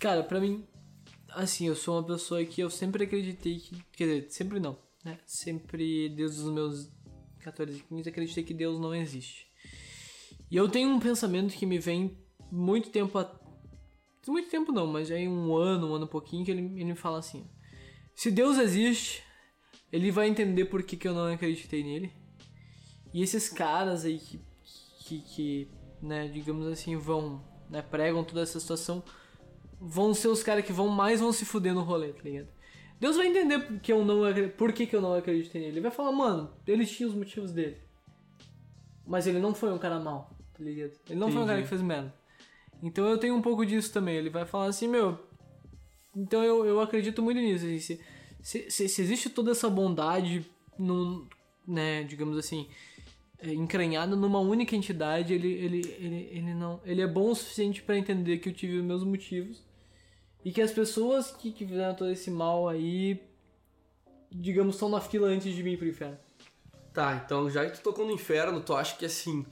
[0.01, 0.67] Cara, pra mim,
[1.31, 3.83] assim, eu sou uma pessoa que eu sempre acreditei que.
[3.93, 5.19] Quer dizer, sempre não, né?
[5.27, 6.91] Sempre, desde os meus
[7.41, 9.47] 14, 15, acreditei que Deus não existe.
[10.51, 12.19] E eu tenho um pensamento que me vem
[12.51, 13.41] muito tempo a...
[14.27, 16.95] Muito tempo não, mas aí um ano, um ano e pouquinho, que ele, ele me
[16.95, 17.47] fala assim:
[18.15, 19.23] Se Deus existe,
[19.93, 22.13] ele vai entender por que, que eu não acreditei nele.
[23.13, 24.41] E esses caras aí que,
[25.05, 25.69] que, que
[26.01, 29.03] né, digamos assim, vão, né, pregam toda essa situação,
[29.81, 32.49] vão ser os caras que vão mais vão se fuder no rolê, tá ligado?
[33.01, 34.23] Deus vai entender que eu não,
[34.57, 35.75] por que, que eu não acreditei nele.
[35.75, 37.77] Ele vai falar, mano, ele tinha os motivos dele.
[39.07, 40.93] Mas ele não foi um cara mal, tá ligado?
[41.09, 41.33] Ele não Entendi.
[41.33, 42.15] foi um cara que fez merda.
[42.83, 44.17] Então eu tenho um pouco disso também.
[44.17, 45.19] Ele vai falar assim, meu.
[46.17, 47.67] Então eu, eu acredito muito nisso.
[47.67, 48.01] Assim, se,
[48.41, 50.47] se, se, se, existe toda essa bondade,
[50.79, 51.27] no,
[51.67, 52.69] né, digamos assim,
[53.45, 57.83] é, encranhada numa única entidade, ele, ele, ele, ele, não, ele é bom o suficiente
[57.83, 59.63] para entender que eu tive os meus motivos
[60.45, 63.21] e que as pessoas que, que fizeram todo esse mal aí,
[64.31, 66.19] digamos, estão na fila antes de mim pro inferno.
[66.93, 69.45] Tá, então já que tu tocou no inferno, tu acha que assim,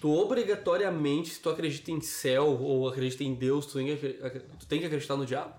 [0.00, 4.08] tu obrigatoriamente, se tu acredita em céu ou acredita em Deus, tu tem que,
[4.58, 5.54] tu tem que acreditar no diabo?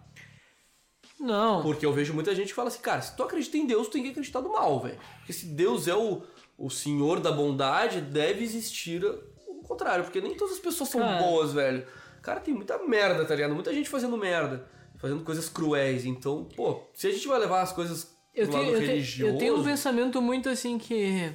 [1.20, 1.62] Não.
[1.62, 3.94] Porque eu vejo muita gente que fala assim, cara, se tu acredita em Deus, tu
[3.94, 5.00] tem que acreditar no mal, velho.
[5.20, 6.24] Porque se Deus é o,
[6.62, 11.24] o senhor da bondade, deve existir o contrário, porque nem todas as pessoas são cara,
[11.24, 11.86] boas, velho.
[12.22, 13.56] Cara, tem muita merda, tá ligado?
[13.56, 14.68] Muita gente fazendo merda,
[15.00, 16.06] fazendo coisas cruéis.
[16.06, 19.34] Então, pô, se a gente vai levar as coisas eu do tenho, lado eu religioso...
[19.34, 21.34] Eu tenho um pensamento muito assim que...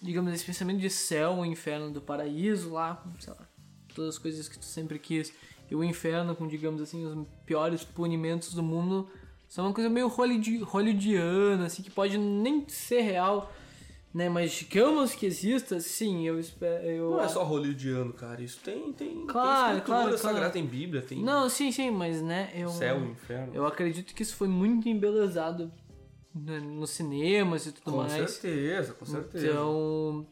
[0.00, 3.48] Digamos, esse pensamento de céu, o inferno do paraíso lá, sei lá,
[3.94, 5.32] todas as coisas que tu sempre quis.
[5.68, 9.08] E o inferno com, digamos assim, os piores punimentos do mundo
[9.48, 13.50] são uma coisa meio hollywoodiana, assim, que pode nem ser real
[14.14, 14.28] né?
[14.28, 16.86] Mas digamos que exista, sim, eu espero.
[16.86, 17.10] Eu...
[17.10, 18.40] Não é só hollywoodiano, cara.
[18.40, 18.92] Isso tem.
[18.92, 20.52] tem claro, tem claro, sagrada, claro.
[20.52, 21.20] tem Bíblia, tem.
[21.20, 22.52] Não, sim, sim, mas né.
[22.54, 23.52] Eu, Céu, inferno.
[23.52, 25.72] Eu acredito que isso foi muito embelezado
[26.32, 28.12] né, nos cinemas e tudo com mais.
[28.12, 29.46] Com certeza, com certeza.
[29.48, 30.26] Então.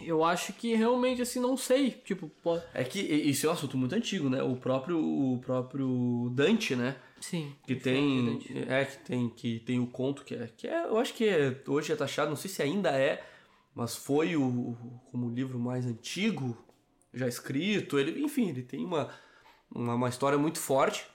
[0.00, 2.62] Eu acho que realmente assim não sei, tipo, pode...
[2.74, 4.42] É que isso é um assunto muito antigo, né?
[4.42, 6.96] O próprio o próprio Dante, né?
[7.30, 7.56] Sim.
[7.66, 8.38] Que tem.
[8.68, 10.46] É, que tem, que tem o conto que é.
[10.54, 13.24] Que é eu acho que é, hoje é taxado, não sei se ainda é,
[13.74, 14.76] mas foi o,
[15.10, 16.54] como o livro mais antigo
[17.14, 17.98] já escrito.
[17.98, 19.08] Ele, enfim, ele tem uma,
[19.74, 21.06] uma, uma história muito forte,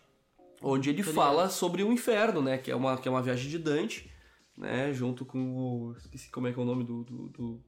[0.63, 2.57] onde ele fala sobre o inferno, né?
[2.57, 4.11] Que é uma, que é uma viagem de Dante,
[4.57, 4.91] né?
[4.91, 5.95] Junto com o.
[5.95, 7.63] Esqueci como é que é o nome do, do, do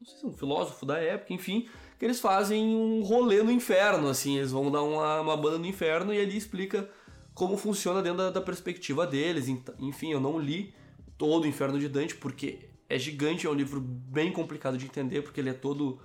[0.00, 3.52] não sei se é um filósofo da época, enfim, que eles fazem um rolê no
[3.52, 6.90] inferno, assim, eles vão dar uma, uma banda no inferno e ali explica
[7.38, 9.46] como funciona dentro da, da, perspectiva deles.
[9.78, 10.74] Enfim, eu não li
[11.16, 15.22] todo o Inferno de Dante porque é gigante, é um livro bem complicado de entender
[15.22, 16.00] porque ele é todo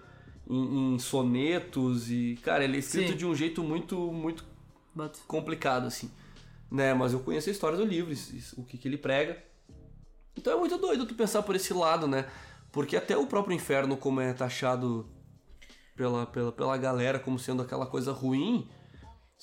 [0.48, 3.18] em, em sonetos e, cara, ele é escrito Sim.
[3.18, 4.46] de um jeito muito, muito
[4.94, 5.18] But...
[5.26, 6.12] complicado, assim.
[6.70, 6.94] Né?
[6.94, 8.14] Mas eu conheço a história do livro,
[8.56, 9.44] o que, que ele prega.
[10.38, 12.28] Então é muito doido tu pensar por esse lado, né?
[12.72, 15.10] Porque até o próprio inferno, como é taxado
[15.96, 18.68] pela, pela, pela galera como sendo aquela coisa ruim,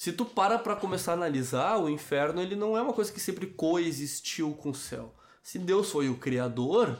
[0.00, 3.20] se tu para pra começar a analisar, o inferno ele não é uma coisa que
[3.20, 5.14] sempre coexistiu com o céu.
[5.42, 6.98] Se Deus foi o criador,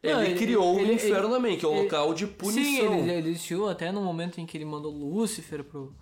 [0.00, 2.62] não, ele, ele, criou ele, o inferno ele, também, que é um local de punição.
[2.62, 5.92] Sim, ele, ele existiu até no momento em que ele mandou Lúcifer pro.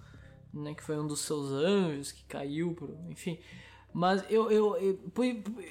[0.52, 2.94] Né, que foi um dos seus anjos que caiu pro.
[3.08, 3.38] Enfim.
[3.90, 4.50] Mas eu.
[4.50, 5.00] eu, eu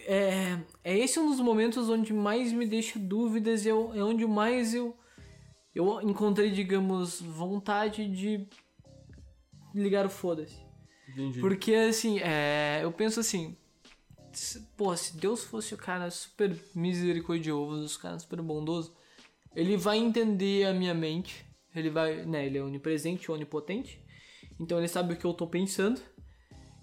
[0.08, 4.26] é, é esse um dos momentos onde mais me deixa dúvidas e eu, é onde
[4.26, 4.98] mais eu.
[5.76, 8.48] Eu encontrei, digamos, vontade de
[9.82, 10.58] ligar o foda-se.
[11.10, 11.40] Entendi.
[11.40, 13.56] Porque, assim, é, eu penso assim,
[14.76, 18.96] pô, se Deus fosse o cara super misericordioso, os caras super bondoso,
[19.56, 24.04] ele vai entender a minha mente, ele vai, né, ele é onipresente, onipotente,
[24.60, 26.02] então ele sabe o que eu tô pensando,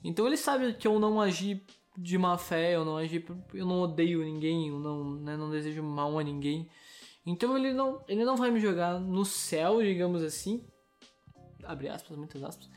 [0.03, 1.65] então ele sabe que eu não agi
[1.97, 5.83] de má fé, eu não agi, eu não odeio ninguém, eu não, né, não desejo
[5.83, 6.69] mal a ninguém,
[7.27, 10.67] então ele não, ele não vai me jogar no céu, digamos assim,
[11.65, 12.69] abre aspas, muitas aspas,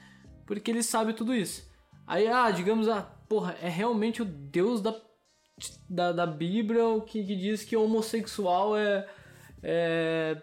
[0.46, 1.70] porque ele sabe tudo isso.
[2.08, 4.94] Aí, ah, digamos, ah, porra, é realmente o Deus da
[5.90, 9.08] da, da Bíblia que, que diz que homossexual é.
[9.64, 10.42] é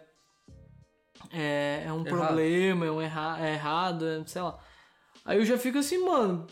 [1.30, 2.26] é, é um Errado.
[2.26, 4.58] problema, é, um erra, é errado, é, sei lá.
[5.24, 6.46] Aí eu já fico assim, mano.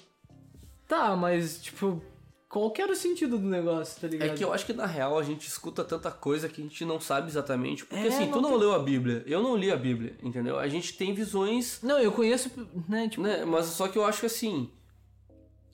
[0.88, 2.02] Tá, mas tipo,
[2.50, 4.28] qual que era o sentido do negócio, tá ligado?
[4.30, 6.84] É que eu acho que na real a gente escuta tanta coisa que a gente
[6.84, 7.86] não sabe exatamente.
[7.86, 10.16] Porque É, assim, tu não não tem- leu a Bíblia, eu não li a Bíblia,
[10.22, 10.58] entendeu?
[10.58, 12.50] A gente tem visões, Não, eu conheço,
[12.88, 13.22] né, tipo.
[13.22, 13.44] né?
[13.44, 14.68] Mas só que eu acho que assim.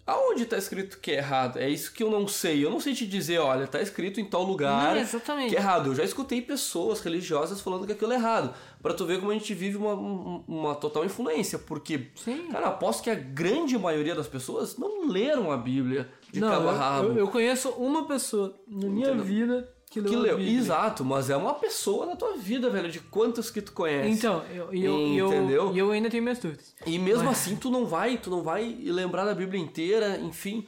[0.07, 1.59] Aonde tá escrito que é errado?
[1.59, 2.65] É isso que eu não sei.
[2.65, 5.51] Eu não sei te dizer, olha, tá escrito em tal lugar Não, exatamente.
[5.51, 5.89] que é errado.
[5.91, 8.55] Eu já escutei pessoas religiosas falando que aquilo é errado.
[8.81, 11.59] Pra tu ver como a gente vive uma, um- uma total influência.
[11.59, 12.47] Porque, Sim.
[12.53, 16.69] cara, aposto que a grande maioria das pessoas não leram a Bíblia de não, cabo
[16.69, 17.09] a eu- rabo.
[17.09, 19.25] eu, eu conheço uma pessoa na minha Entendeu?
[19.25, 20.39] vida que leu Que leu.
[20.41, 24.11] Exato, mas é uma pessoa na tua vida, velho, de quantos que tu conhece.
[24.11, 25.73] Então, eu, eu, eu, Entendeu?
[25.75, 26.75] e eu ainda tenho minhas dúvidas.
[26.85, 30.67] E mesmo Mas- assim tu não vai, tu não vai lembrar da Bíblia inteira, enfim.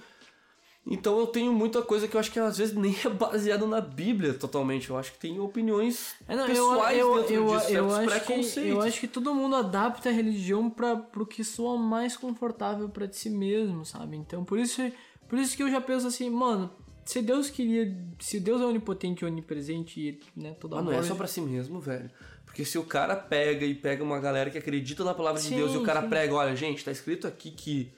[0.91, 3.81] Então eu tenho muita coisa que eu acho que às vezes nem é baseada na
[3.81, 4.89] Bíblia totalmente.
[4.89, 7.93] Eu acho que tem opiniões É, não, eu, pessoais eu, dentro eu, disso, eu, certos
[7.95, 8.71] acho que, preconceitos.
[8.71, 13.07] eu acho que todo mundo adapta a religião para pro que soa mais confortável pra
[13.13, 14.17] si mesmo, sabe?
[14.17, 14.81] Então, por isso,
[15.29, 16.71] por isso que eu já penso assim, mano,
[17.09, 17.91] se Deus queria,
[18.21, 21.81] se Deus é onipotente, onipresente e, né, toda Mas não é só pra si mesmo,
[21.81, 22.11] velho.
[22.45, 25.57] Porque se o cara pega e pega uma galera que acredita na palavra de Sim,
[25.57, 26.11] Deus e o cara sim.
[26.11, 27.91] prega, olha, gente, tá escrito aqui que.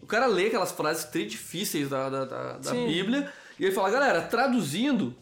[0.00, 2.70] O cara lê aquelas frases tri difíceis da, da, da, da.
[2.74, 5.16] Bíblia e ele fala, galera, traduzindo,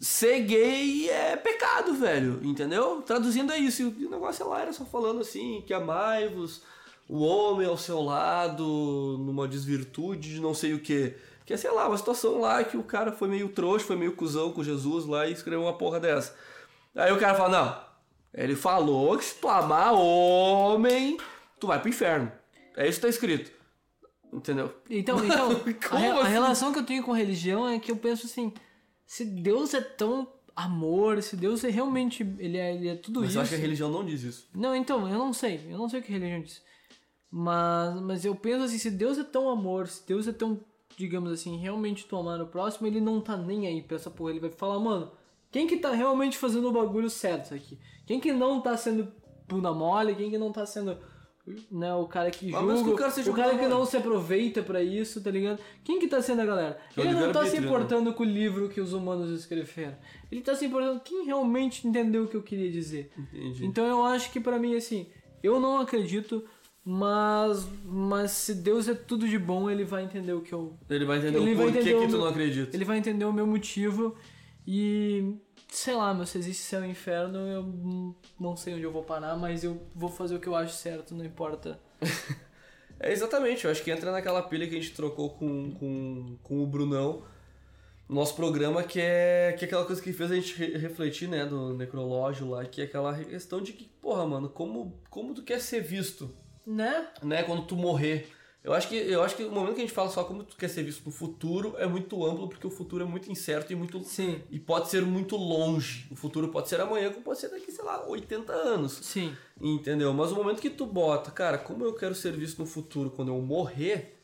[0.00, 2.40] ser gay é pecado, velho.
[2.42, 3.02] Entendeu?
[3.02, 3.82] Traduzindo é isso.
[3.82, 6.62] E o negócio lá era só falando assim, que amai-vos
[7.06, 8.64] o homem ao seu lado,
[9.18, 11.14] numa desvirtude de não sei o que.
[11.50, 14.14] Que é, sei lá, uma situação lá que o cara foi meio trouxa, foi meio
[14.14, 16.32] cuzão com Jesus lá e escreveu uma porra dessa.
[16.94, 17.84] Aí o cara fala, não,
[18.32, 21.18] ele falou que se tu amar homem,
[21.58, 22.30] tu vai pro inferno.
[22.76, 23.50] É isso que tá escrito.
[24.32, 24.72] Entendeu?
[24.88, 25.50] Então, então
[25.90, 26.30] a, re- a assim?
[26.30, 28.52] relação que eu tenho com religião é que eu penso assim,
[29.04, 33.30] se Deus é tão amor, se Deus é realmente, ele é, ele é tudo Mas
[33.30, 33.38] isso.
[33.38, 34.48] eu acho que a religião não diz isso.
[34.54, 35.66] Não, então, eu não sei.
[35.68, 36.62] Eu não sei o que a religião diz.
[37.28, 40.60] Mas, mas eu penso assim, se Deus é tão amor, se Deus é tão,
[41.00, 44.30] digamos assim, realmente tu amar o próximo, ele não tá nem aí pra essa porra.
[44.30, 45.10] Ele vai falar, mano,
[45.50, 47.78] quem que tá realmente fazendo o bagulho certo aqui?
[48.06, 49.10] Quem que não tá sendo
[49.48, 50.14] bunda mole?
[50.14, 50.98] Quem que não tá sendo
[51.70, 53.96] né, o cara que mesmo julga, que o cara seja o cara que não se
[53.96, 55.58] aproveita pra isso, tá ligado?
[55.82, 56.78] Quem que tá sendo a galera?
[56.92, 57.66] Que é Ele não tá se né?
[57.66, 59.96] importando com o livro que os humanos escreveram.
[60.30, 63.10] Ele tá se importando quem realmente entendeu o que eu queria dizer.
[63.18, 63.64] Entendi.
[63.64, 65.08] Então eu acho que pra mim, assim,
[65.42, 66.44] eu não acredito,
[66.92, 70.74] mas, mas se Deus é tudo de bom, ele vai entender o que eu.
[70.88, 72.76] Ele vai entender Ele o porquê o que tu não acredita.
[72.76, 74.16] Ele vai entender o meu motivo
[74.66, 75.36] e.
[75.68, 79.36] Sei lá, meu, se existe céu e inferno, eu não sei onde eu vou parar,
[79.36, 81.78] mas eu vou fazer o que eu acho certo, não importa.
[83.02, 86.62] É exatamente, eu acho que entra naquela pilha que a gente trocou com, com, com
[86.62, 87.22] o Brunão
[88.06, 91.26] no nosso programa, que é, que é aquela coisa que fez a gente re- refletir,
[91.26, 95.42] né, do necrológio lá, que é aquela questão de que, porra, mano, como, como tu
[95.42, 96.30] quer ser visto,
[96.66, 97.06] Né?
[97.22, 98.28] né, quando tu morrer.
[98.62, 100.54] Eu acho que eu acho que o momento que a gente fala só como tu
[100.54, 103.74] quer ser visto no futuro é muito amplo, porque o futuro é muito incerto e
[103.76, 104.42] muito Sim.
[104.50, 106.06] e pode ser muito longe.
[106.10, 108.92] O futuro pode ser amanhã, como pode ser daqui, sei lá, 80 anos.
[109.02, 109.34] Sim.
[109.58, 110.12] Entendeu?
[110.12, 113.28] Mas o momento que tu bota, cara, como eu quero ser visto no futuro quando
[113.28, 114.20] eu morrer,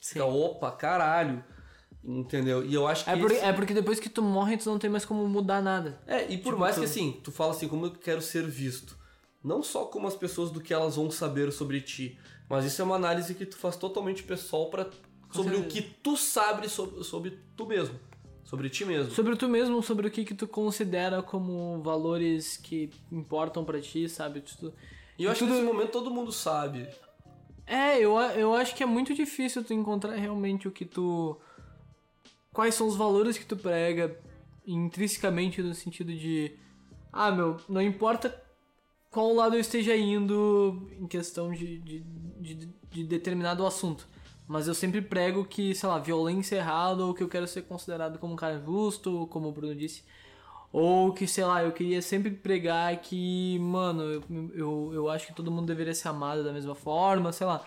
[0.00, 1.44] fica, opa, caralho.
[2.02, 2.64] Entendeu?
[2.64, 3.10] E eu acho que.
[3.10, 5.60] É, por- esse- é porque depois que tu morre, tu não tem mais como mudar
[5.60, 6.00] nada.
[6.06, 8.46] É, e por Tipo, mais que tu- assim, tu fala assim, como eu quero ser
[8.46, 8.96] visto.
[9.42, 12.84] Não só como as pessoas do que elas vão saber sobre ti, mas isso é
[12.84, 14.88] uma análise que tu faz totalmente pessoal para
[15.30, 17.98] sobre o que tu sabes sobre, sobre tu mesmo,
[18.44, 19.12] sobre ti mesmo.
[19.12, 24.08] Sobre tu mesmo, sobre o que, que tu considera como valores que importam pra ti,
[24.08, 24.40] sabe?
[24.40, 24.72] Tu-
[25.18, 26.88] E eu acho tudo- que nesse momento todo mundo sabe.
[27.66, 31.38] É, eu, eu acho que é muito difícil tu encontrar realmente o que tu.
[32.52, 34.18] Quais são os valores que tu prega
[34.66, 36.56] intrinsecamente no sentido de.
[37.12, 38.34] Ah, meu, não importa
[39.10, 42.00] qual lado eu esteja indo em questão de, de,
[42.40, 44.06] de, de determinado assunto.
[44.46, 47.62] Mas eu sempre prego que, sei lá, violência é errado, ou que eu quero ser
[47.62, 50.02] considerado como um cara justo, como o Bruno disse.
[50.72, 54.22] Ou que, sei lá, eu queria sempre pregar que, mano, eu,
[54.54, 57.62] eu, eu acho que todo mundo deveria ser amado da mesma forma, sei lá.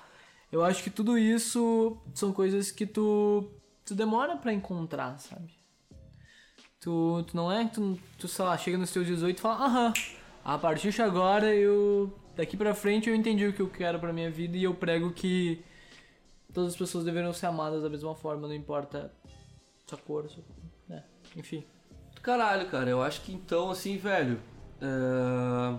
[0.51, 3.49] Eu acho que tudo isso são coisas que tu,
[3.85, 5.53] tu demora pra encontrar, sabe?
[6.79, 9.65] Tu, tu não é que tu, tu, sei lá, chega nos teus 18 e fala,
[9.65, 9.93] aham,
[10.43, 12.11] a partir de agora eu.
[12.35, 15.11] Daqui pra frente eu entendi o que eu quero pra minha vida e eu prego
[15.11, 15.63] que
[16.53, 19.11] todas as pessoas deveriam ser amadas da mesma forma, não importa
[19.85, 20.43] sua cor, sua,
[20.87, 21.03] né?
[21.35, 21.63] Enfim.
[22.21, 24.39] Caralho, cara, eu acho que então, assim, velho.
[24.81, 25.77] é,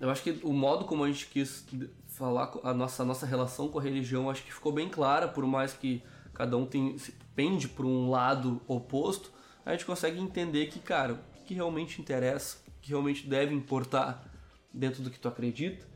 [0.00, 1.64] Eu acho que o modo como a gente quis
[2.08, 5.46] falar a nossa, a nossa relação com a religião, acho que ficou bem clara, por
[5.46, 6.96] mais que cada um tem,
[7.34, 9.32] pende para um lado oposto,
[9.64, 14.30] a gente consegue entender que, cara, o que realmente interessa, que realmente deve importar
[14.72, 15.86] dentro do que tu acredita,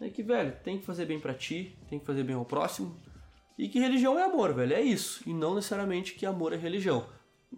[0.00, 2.96] é que, velho, tem que fazer bem para ti, tem que fazer bem ao próximo,
[3.58, 7.06] e que religião é amor, velho, é isso, e não necessariamente que amor é religião,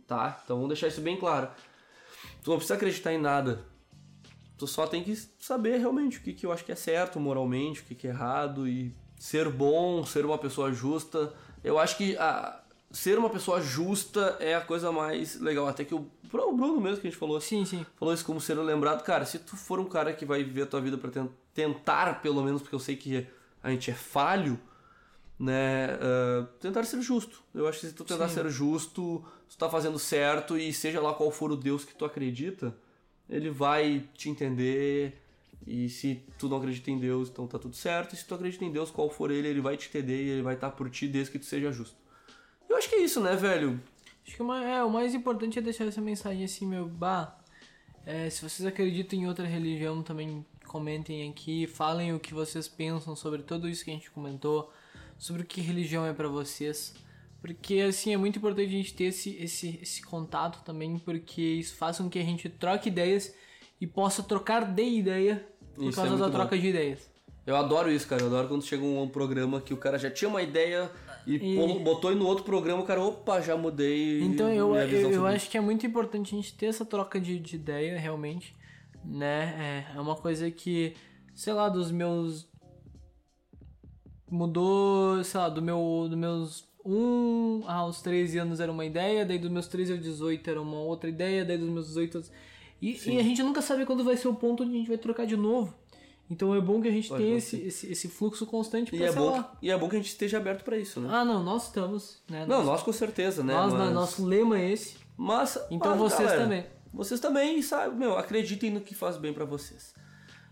[0.08, 0.40] tá?
[0.44, 1.48] Então vamos deixar isso bem claro.
[2.42, 3.64] Tu não precisa acreditar em nada,
[4.58, 7.80] tu só tem que saber realmente o que, que eu acho que é certo moralmente,
[7.80, 11.32] o que, que é errado, e ser bom, ser uma pessoa justa.
[11.62, 12.60] Eu acho que a,
[12.94, 15.66] ser uma pessoa justa é a coisa mais legal.
[15.66, 17.40] Até que o, o Bruno mesmo que a gente falou.
[17.40, 17.84] Sim, sim.
[17.96, 19.02] Falou isso como ser lembrado.
[19.02, 21.10] Cara, se tu for um cara que vai viver a tua vida pra
[21.52, 23.26] tentar, pelo menos, porque eu sei que
[23.62, 24.58] a gente é falho,
[25.38, 25.88] né?
[25.96, 27.42] Uh, tentar ser justo.
[27.52, 28.34] Eu acho que se tu tentar sim.
[28.34, 32.04] ser justo, tu tá fazendo certo e seja lá qual for o Deus que tu
[32.04, 32.76] acredita,
[33.28, 35.20] ele vai te entender
[35.66, 38.14] e se tu não acredita em Deus, então tá tudo certo.
[38.14, 40.42] E se tu acredita em Deus, qual for ele, ele vai te entender e ele
[40.42, 42.03] vai estar tá por ti desde que tu seja justo.
[42.74, 43.80] Eu acho que é isso, né, velho?
[44.26, 46.88] Acho que é, o mais importante é deixar essa mensagem assim, meu.
[46.88, 47.38] Bah,
[48.04, 51.68] é, se vocês acreditam em outra religião, também comentem aqui.
[51.68, 54.72] Falem o que vocês pensam sobre tudo isso que a gente comentou.
[55.16, 56.92] Sobre o que religião é para vocês.
[57.40, 61.76] Porque, assim, é muito importante a gente ter esse, esse, esse contato também, porque isso
[61.76, 63.32] faz com que a gente troque ideias
[63.80, 67.14] e possa trocar de ideia por isso causa é da troca de ideias.
[67.46, 68.22] Eu adoro isso, cara.
[68.22, 70.90] Eu adoro quando chega um, programa que o cara já tinha uma ideia
[71.26, 71.78] e, e...
[71.80, 74.22] botou aí no outro programa, o cara, opa, já mudei.
[74.22, 77.38] Então eu, eu, eu acho que é muito importante a gente ter essa troca de,
[77.38, 78.54] de ideia, realmente.
[79.04, 79.86] Né?
[79.92, 80.94] É, é uma coisa que,
[81.34, 82.48] sei lá, dos meus.
[84.30, 89.38] Mudou, sei lá, do meu, dos meus 1 aos 13 anos era uma ideia, daí
[89.38, 92.32] dos meus 13 aos 18 era uma outra ideia, daí dos meus 18 aos
[92.84, 94.98] e, e, a gente nunca sabe quando vai ser o ponto onde a gente vai
[94.98, 95.74] trocar de novo.
[96.28, 99.12] Então é bom que a gente tenha esse, esse, esse, fluxo constante pra, e é
[99.12, 99.42] bom lá.
[99.42, 101.10] Que, e é bom que a gente esteja aberto para isso, né?
[101.12, 102.46] Ah, não, nós estamos, né?
[102.46, 103.52] Não, nós, nós com certeza, né?
[103.52, 103.92] Nós, Mas...
[103.92, 104.96] nosso lema é esse.
[105.16, 106.66] Mas, então mas, vocês galera, também.
[106.92, 109.94] Vocês também, sabe, meu, acreditem no que faz bem para vocês.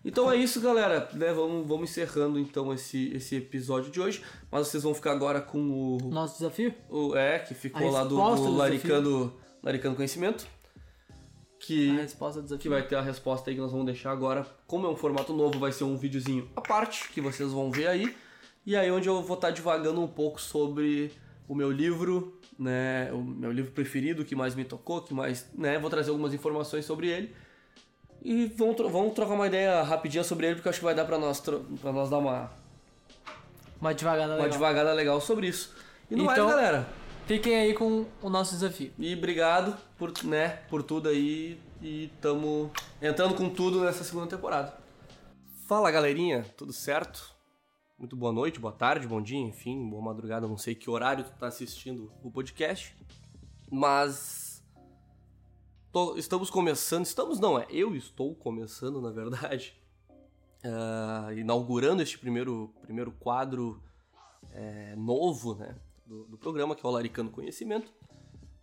[0.05, 1.09] Então é isso, galera.
[1.15, 1.33] Né?
[1.33, 4.23] Vamos, vamos encerrando então esse, esse episódio de hoje.
[4.51, 6.11] Mas vocês vão ficar agora com o.
[6.11, 6.75] Nosso desafio?
[6.91, 9.33] O, é, que ficou lá do, do Laricando,
[9.63, 10.47] Laricando Conhecimento
[11.63, 11.97] que,
[12.59, 14.45] que vai ter a resposta aí que nós vamos deixar agora.
[14.67, 17.87] Como é um formato novo, vai ser um videozinho à parte que vocês vão ver
[17.87, 18.15] aí.
[18.67, 21.13] E aí onde eu vou estar divagando um pouco sobre
[21.49, 25.79] o meu livro, né, o meu livro preferido, que mais me tocou, que mais, né,
[25.79, 27.35] vou trazer algumas informações sobre ele.
[28.25, 31.05] E vamos, vamos trocar uma ideia rapidinha sobre ele, porque eu acho que vai dar
[31.05, 32.51] para nós, pra nós dar uma
[33.81, 34.47] uma devagada legal.
[34.47, 35.75] Uma devagada legal sobre isso.
[36.11, 36.89] E não então, mais, galera.
[37.27, 38.93] Fiquem aí com o nosso desafio.
[38.99, 41.59] E obrigado por, né, por tudo aí.
[41.81, 44.77] E estamos entrando com tudo nessa segunda temporada.
[45.67, 47.33] Fala galerinha, tudo certo?
[47.97, 51.31] Muito boa noite, boa tarde, bom dia, enfim, boa madrugada, não sei que horário tu
[51.39, 52.97] tá assistindo o podcast.
[53.71, 54.63] Mas
[55.93, 59.81] tô, estamos começando, estamos não, é eu estou começando, na verdade,
[60.65, 63.81] uh, inaugurando este primeiro, primeiro quadro
[64.51, 65.77] é, novo, né?
[66.07, 67.93] Do, do programa, que é o Laricano Conhecimento,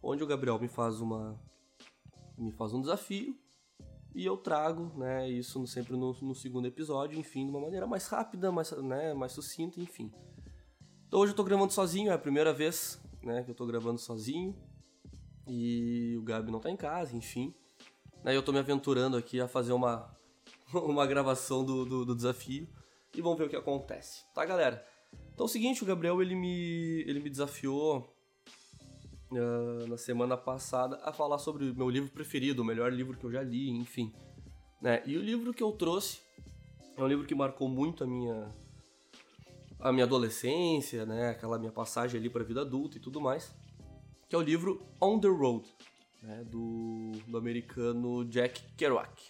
[0.01, 1.39] onde o Gabriel me faz uma
[2.37, 3.37] me faz um desafio
[4.15, 8.07] e eu trago, né, isso sempre no, no, segundo episódio, enfim, de uma maneira mais
[8.07, 10.11] rápida, mais, né, mais sucinta, enfim.
[11.07, 13.99] Então hoje eu tô gravando sozinho, é a primeira vez, né, que eu tô gravando
[13.99, 14.55] sozinho
[15.47, 17.53] e o Gabi não tá em casa, enfim.
[18.25, 20.11] Aí eu tô me aventurando aqui a fazer uma,
[20.73, 22.67] uma gravação do, do, do desafio
[23.15, 24.85] e vamos ver o que acontece, tá, galera?
[25.39, 28.13] Então é o seguinte, o Gabriel ele me, ele me desafiou
[29.31, 33.23] uh, na semana passada a falar sobre o meu livro preferido, o melhor livro que
[33.23, 34.13] eu já li, enfim.
[34.81, 35.01] Né?
[35.05, 36.19] E o livro que eu trouxe
[36.97, 38.53] é um livro que marcou muito a minha
[39.79, 41.29] a minha adolescência, né?
[41.29, 43.49] Aquela minha passagem ali para a vida adulta e tudo mais,
[44.27, 45.65] que é o livro On the Road,
[46.21, 46.43] né?
[46.51, 49.23] do, do americano Jack Kerouac.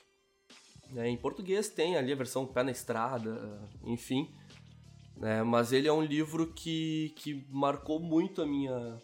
[0.89, 1.07] Né?
[1.07, 4.27] Em português tem ali a versão Pé na Estrada, enfim.
[5.19, 5.43] Né?
[5.43, 8.97] Mas ele é um livro que, que marcou muito a minha,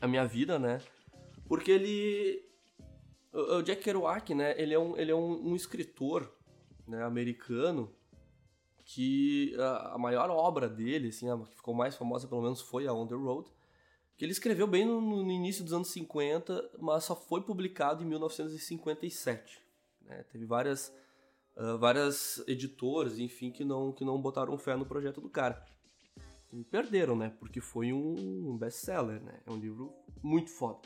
[0.00, 0.82] a minha vida, né?
[1.46, 2.44] Porque ele...
[3.32, 4.54] O Jack Kerouac, né?
[4.60, 6.30] Ele é um, ele é um, um escritor
[6.86, 7.90] né, americano
[8.84, 12.86] que a, a, maior obra dele, assim, a que ficou mais famosa pelo menos foi
[12.86, 13.48] a On The Road,
[14.18, 18.06] que ele escreveu bem no, no início dos anos 50, mas só foi publicado em
[18.06, 19.62] 1957.
[20.02, 20.24] Né?
[20.30, 20.92] Teve várias
[21.56, 25.64] uh, várias editoras, enfim, que não, que não botaram fé no projeto do cara.
[26.52, 27.34] E perderam, né?
[27.38, 29.40] Porque foi um, um best-seller, né?
[29.46, 29.92] É um livro
[30.22, 30.80] muito foda.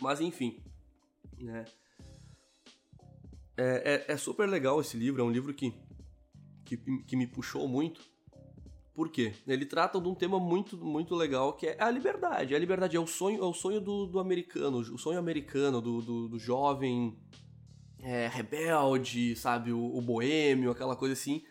[0.00, 0.62] Mas enfim,
[1.38, 1.64] né?
[3.56, 5.74] É, é, é, super legal esse livro, é um livro que,
[6.64, 8.00] que, que me puxou muito,
[8.98, 9.32] Por quê?
[9.46, 12.52] Ele trata de um tema muito, muito legal que é a liberdade.
[12.52, 16.02] A liberdade é o sonho, é o sonho do, do americano, o sonho americano, do,
[16.02, 17.16] do, do jovem
[18.00, 19.72] é, rebelde, sabe?
[19.72, 21.44] O, o, boêmio, aquela coisa assim.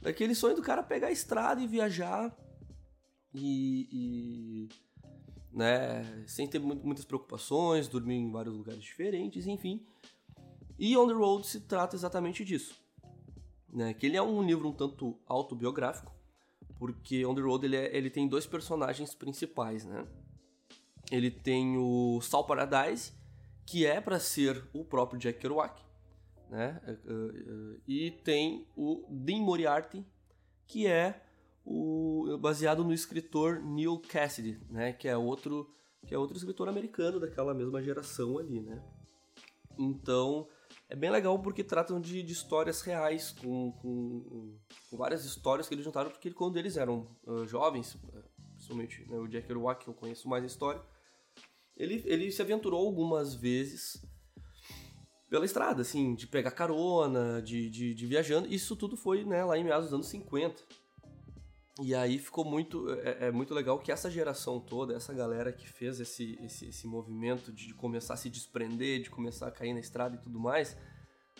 [0.00, 2.32] Daquele sonho do cara pegar a estrada e viajar
[3.34, 4.68] e, e
[5.52, 9.84] né, sem ter muitas preocupações, dormir em vários lugares diferentes, enfim.
[10.78, 12.80] E On the Road se trata exatamente disso.
[13.68, 16.21] Né, que ele é um livro um tanto autobiográfico,
[16.82, 20.04] porque On the Road ele, é, ele tem dois personagens principais, né?
[21.12, 23.12] Ele tem o Sal Paradise,
[23.64, 25.80] que é para ser o próprio Jack Kerouac,
[26.50, 26.82] né?
[26.84, 30.04] Eh, eh, e tem o Dean Moriarty,
[30.66, 31.22] que é
[31.64, 34.92] o, baseado no escritor Neil Cassidy, né?
[34.92, 35.70] Que é outro
[36.04, 38.82] que é outro escritor americano daquela mesma geração ali, né?
[39.78, 40.48] Então
[40.92, 44.58] é bem legal porque tratam de, de histórias reais, com, com,
[44.90, 47.96] com, várias histórias que eles juntaram, porque quando eles eram uh, jovens,
[48.52, 50.82] principalmente né, o Jack Kerouac, que eu conheço mais a história,
[51.78, 54.04] ele, ele se aventurou algumas vezes
[55.30, 58.52] pela estrada, assim, de pegar carona, de, de, de viajando.
[58.52, 60.62] Isso tudo foi né, lá em meados dos anos 50.
[61.82, 65.68] E aí ficou muito, é, é, muito legal que essa geração toda, essa galera que
[65.68, 69.80] fez esse, esse, esse movimento de começar a se desprender, de começar a cair na
[69.80, 70.76] estrada e tudo mais,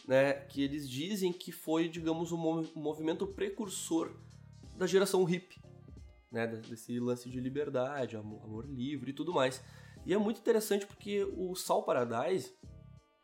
[0.07, 2.38] né, que eles dizem que foi, digamos, um
[2.74, 4.11] movimento precursor
[4.76, 5.62] da geração hippie,
[6.30, 9.62] né, desse lance de liberdade, amor, amor livre e tudo mais.
[10.05, 12.53] E é muito interessante porque o Sal Paradise,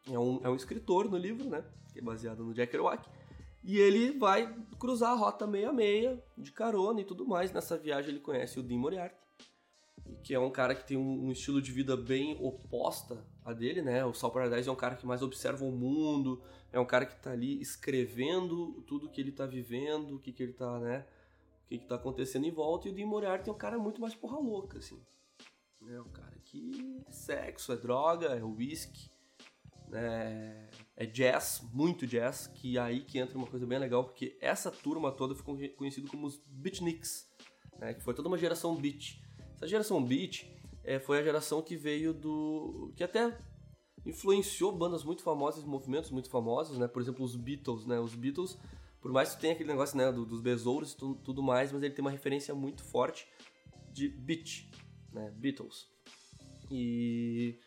[0.07, 1.65] é um, é um escritor no livro, né?
[1.93, 3.09] Que é baseado no Jack Kerouac.
[3.63, 7.53] E ele vai cruzar a rota 66 de carona e tudo mais.
[7.53, 9.17] Nessa viagem ele conhece o Dean Moriarty,
[10.23, 14.05] que é um cara que tem um, estilo de vida bem oposta a dele, né?
[14.05, 16.43] O Saul Paradise é um cara que mais observa o mundo,
[16.73, 20.43] é um cara que tá ali escrevendo tudo que ele tá vivendo, o que que
[20.43, 21.07] ele tá, né?
[21.65, 22.89] O que que tá acontecendo em volta.
[22.89, 24.99] E o Dean Moriarty é um cara muito mais porra louca, assim.
[25.87, 29.11] É um cara que é sexo, é droga, é whisky,
[29.93, 34.37] é, é, jazz, muito jazz, que é aí que entra uma coisa bem legal, porque
[34.41, 37.27] essa turma toda ficou conhecida como os beatniks,
[37.79, 39.21] né, que foi toda uma geração beat.
[39.55, 40.45] Essa geração beat
[40.85, 42.93] é, foi a geração que veio do...
[42.97, 43.39] que até
[44.05, 48.57] influenciou bandas muito famosas, movimentos muito famosos, né, por exemplo os Beatles, né, os Beatles,
[49.01, 51.83] por mais que tenha aquele negócio né, do, dos besouros e tudo, tudo mais, mas
[51.83, 53.27] ele tem uma referência muito forte
[53.93, 54.71] de beat,
[55.13, 55.89] né, Beatles.
[56.71, 57.59] E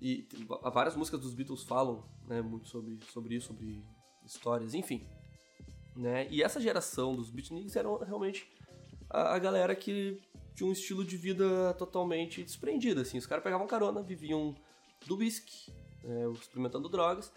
[0.00, 0.26] e
[0.72, 3.84] várias músicas dos Beatles falam né, muito sobre, sobre isso, sobre
[4.24, 5.06] histórias, enfim.
[5.96, 6.26] Né?
[6.30, 8.48] E essa geração dos beatniks eram realmente
[9.08, 10.20] a, a, galera que
[10.54, 13.00] tinha um estilo de vida totalmente desprendido.
[13.00, 13.18] Assim.
[13.18, 14.54] Os caras pegavam carona, viviam
[15.06, 15.72] do whisky,
[16.02, 17.32] né, experimentando drogas.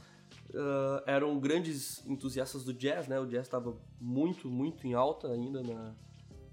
[0.50, 3.20] Uh, eram grandes entusiastas do jazz, né?
[3.20, 5.96] O jazz estava muito, muito em alta ainda na,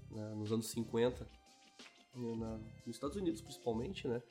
[0.09, 1.27] na, nos anos 50,
[2.15, 4.21] na, nos Estados Unidos principalmente, né?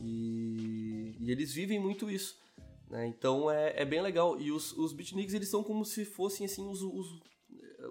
[0.00, 2.38] E, e eles vivem muito isso.
[2.88, 3.06] Né?
[3.06, 4.40] Então é, é bem legal.
[4.40, 7.22] E os, os beatniks, eles são como se fossem assim os, os,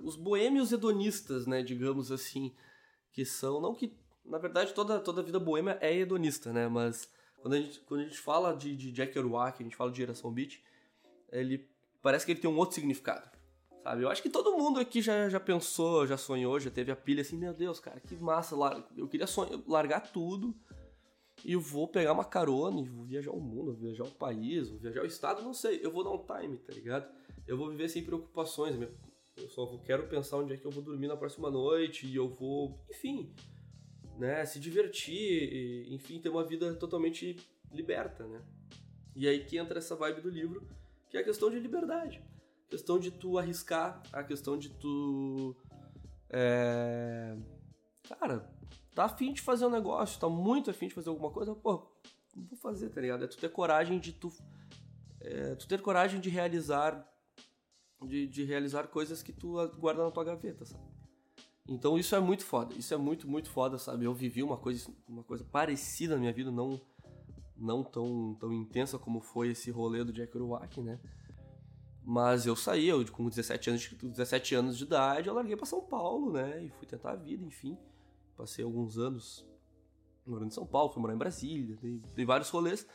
[0.03, 1.61] os boêmios hedonistas, né?
[1.63, 2.53] digamos assim.
[3.11, 6.67] Que são, não que na verdade toda, toda a vida boêmia é hedonista, né?
[6.67, 7.09] Mas
[7.41, 9.97] quando a gente, quando a gente fala de, de Jack Kerouac, a gente fala de
[9.97, 10.61] geração beat,
[11.31, 11.67] ele
[12.01, 13.29] parece que ele tem um outro significado,
[13.83, 14.03] sabe?
[14.03, 17.21] Eu acho que todo mundo aqui já, já pensou, já sonhou, já teve a pilha
[17.21, 18.55] assim, meu Deus, cara, que massa,
[18.95, 20.55] eu queria sonhar, largar tudo
[21.43, 24.79] e vou pegar uma carona e vou viajar o mundo, vou viajar o país, vou
[24.79, 25.79] viajar o estado, não sei.
[25.83, 27.09] Eu vou dar um time, tá ligado?
[27.47, 28.75] Eu vou viver sem preocupações.
[29.37, 32.27] Eu só quero pensar onde é que eu vou dormir na próxima noite e eu
[32.27, 33.33] vou, enfim,
[34.17, 37.37] né, se divertir, enfim, ter uma vida totalmente
[37.71, 38.41] liberta, né?
[39.15, 40.67] E aí que entra essa vibe do livro,
[41.09, 42.21] que é a questão de liberdade.
[42.67, 45.55] A questão de tu arriscar, a questão de tu.
[46.29, 47.35] É...
[48.07, 48.47] Cara,
[48.95, 51.87] tá afim de fazer um negócio, tá muito afim de fazer alguma coisa, pô,
[52.35, 53.23] não vou fazer, tá ligado?
[53.23, 54.31] É tu ter coragem de tu.
[55.19, 57.07] É, tu ter coragem de realizar.
[58.01, 60.81] De, de realizar coisas que tu guarda na tua gaveta, sabe?
[61.67, 64.05] Então isso é muito foda, isso é muito, muito foda, sabe?
[64.05, 66.79] Eu vivi uma coisa, uma coisa parecida na minha vida, não,
[67.57, 70.97] não tão, tão intensa como foi esse rolê do Jack Kerouac, né?
[72.01, 75.81] Mas eu saí, eu com 17 anos, 17 anos de idade, eu larguei para São
[75.81, 76.63] Paulo, né?
[76.63, 77.77] E fui tentar a vida, enfim
[78.39, 79.45] passei alguns anos
[80.25, 82.87] morando em São Paulo, fui morar em Brasília, dei, dei vários rolês.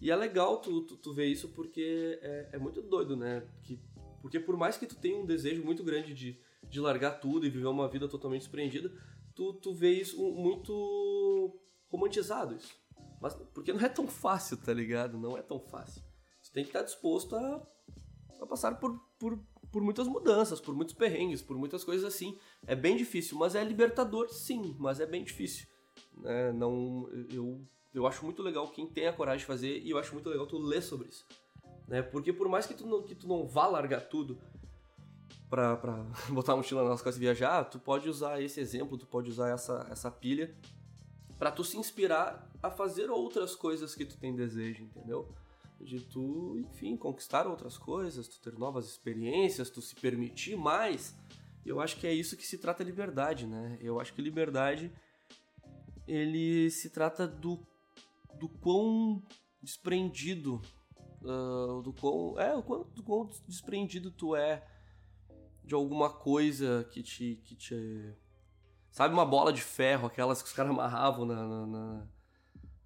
[0.00, 3.46] E é legal tu, tu, tu ver isso porque é, é, muito doido, né?
[3.62, 3.80] Que,
[4.20, 7.50] porque por mais que tu tenha um desejo muito grande de, de largar tudo e
[7.50, 8.90] viver uma vida totalmente despreendida,
[9.34, 11.56] tu, tu vê isso muito
[11.88, 12.74] romantizado isso.
[13.20, 15.16] Mas, porque não é tão fácil, tá ligado?
[15.16, 16.02] Não é tão fácil.
[16.42, 17.62] Tu tem que estar disposto a,
[18.40, 19.38] a passar por, por
[19.70, 22.38] por muitas mudanças, por muitos perrengues, por muitas coisas assim.
[22.66, 25.66] É bem difícil, mas é libertador, sim, mas é bem difícil.
[26.24, 27.60] É, não, eu,
[27.94, 30.46] eu acho muito legal quem tem a coragem de fazer e eu acho muito legal
[30.46, 31.26] tu ler sobre isso.
[31.86, 32.02] Né?
[32.02, 34.38] Porque por mais que tu não, que tu não vá largar tudo
[35.48, 39.06] pra, pra botar a mochila nas costas e viajar, tu pode usar esse exemplo, tu
[39.06, 40.54] pode usar essa, essa pilha
[41.38, 45.32] para tu se inspirar a fazer outras coisas que tu tem desejo, entendeu?
[45.80, 51.16] De tu, enfim, conquistar outras coisas, tu ter novas experiências, tu se permitir mais.
[51.64, 53.78] Eu acho que é isso que se trata liberdade, né?
[53.80, 54.92] Eu acho que liberdade
[56.08, 57.60] ele se trata do
[58.38, 59.22] do quão
[59.62, 60.62] desprendido
[61.22, 64.66] uh, do quão é o quão, do quão desprendido tu é
[65.64, 68.16] de alguma coisa que te que te
[68.90, 72.08] sabe uma bola de ferro aquelas que os caras amarravam na, na, na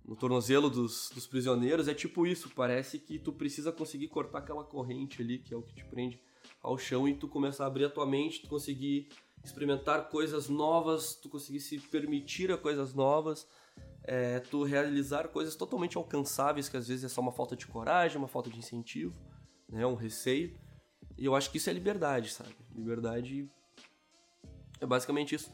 [0.05, 4.65] no tornozelo dos, dos prisioneiros, é tipo isso, parece que tu precisa conseguir cortar aquela
[4.65, 6.21] corrente ali, que é o que te prende
[6.63, 9.09] ao chão, e tu começar a abrir a tua mente, tu conseguir
[9.45, 13.47] experimentar coisas novas, tu conseguir se permitir a coisas novas,
[14.05, 18.19] é, tu realizar coisas totalmente alcançáveis, que às vezes é só uma falta de coragem,
[18.19, 19.15] uma falta de incentivo,
[19.69, 20.57] né, um receio.
[21.17, 22.55] E eu acho que isso é liberdade, sabe?
[22.75, 23.49] Liberdade
[24.81, 25.53] é basicamente isso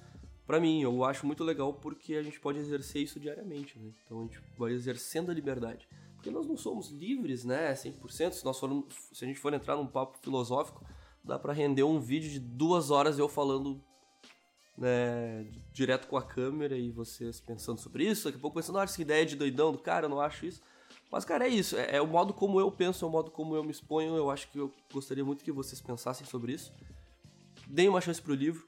[0.49, 3.91] para mim, eu acho muito legal porque a gente pode exercer isso diariamente, né?
[4.03, 5.87] Então a gente vai exercendo a liberdade.
[6.15, 8.33] Porque nós não somos livres, né, 100%.
[8.33, 8.57] Se, nós
[9.13, 10.83] se a gente for entrar num papo filosófico,
[11.23, 13.79] dá para render um vídeo de duas horas eu falando
[14.75, 18.25] né, direto com a câmera e vocês pensando sobre isso.
[18.25, 20.63] Daqui a pouco pensando, olha, essa ideia de doidão do cara, eu não acho isso.
[21.13, 21.77] Mas, cara, é isso.
[21.77, 24.17] É, é, o modo como eu penso, é o modo como eu me exponho.
[24.17, 26.73] Eu acho que eu gostaria muito que vocês pensassem sobre isso.
[27.67, 28.68] Deem uma chance pro livro.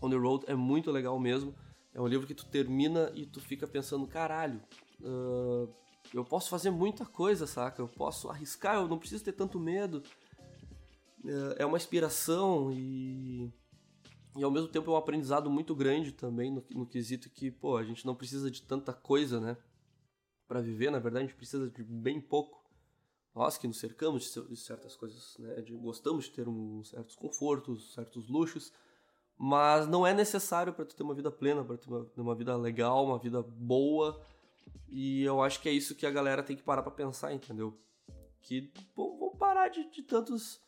[0.00, 1.54] On the Road é muito legal mesmo.
[1.94, 4.60] É um livro que tu termina e tu fica pensando, caralho,
[5.00, 5.68] uh,
[6.12, 7.80] eu posso fazer muita coisa, saca?
[7.80, 10.02] Eu posso arriscar, eu não preciso ter tanto medo.
[11.24, 13.50] Uh, é uma inspiração e,
[14.36, 17.76] e ao mesmo tempo é um aprendizado muito grande também no, no quesito que, pô,
[17.76, 19.56] a gente não precisa de tanta coisa, né?
[20.46, 22.62] Para viver, na verdade, a gente precisa de bem pouco.
[23.34, 25.62] Nós que nos cercamos de certas coisas, né?
[25.62, 28.70] De, gostamos de ter um, certos confortos, certos luxos
[29.38, 32.56] mas não é necessário para tu ter uma vida plena, para ter uma, uma, vida
[32.56, 34.20] legal, uma vida boa.
[34.88, 37.78] E eu acho que é isso que a galera tem que parar para pensar, entendeu?
[38.40, 40.60] Que vão parar de, de, tantos,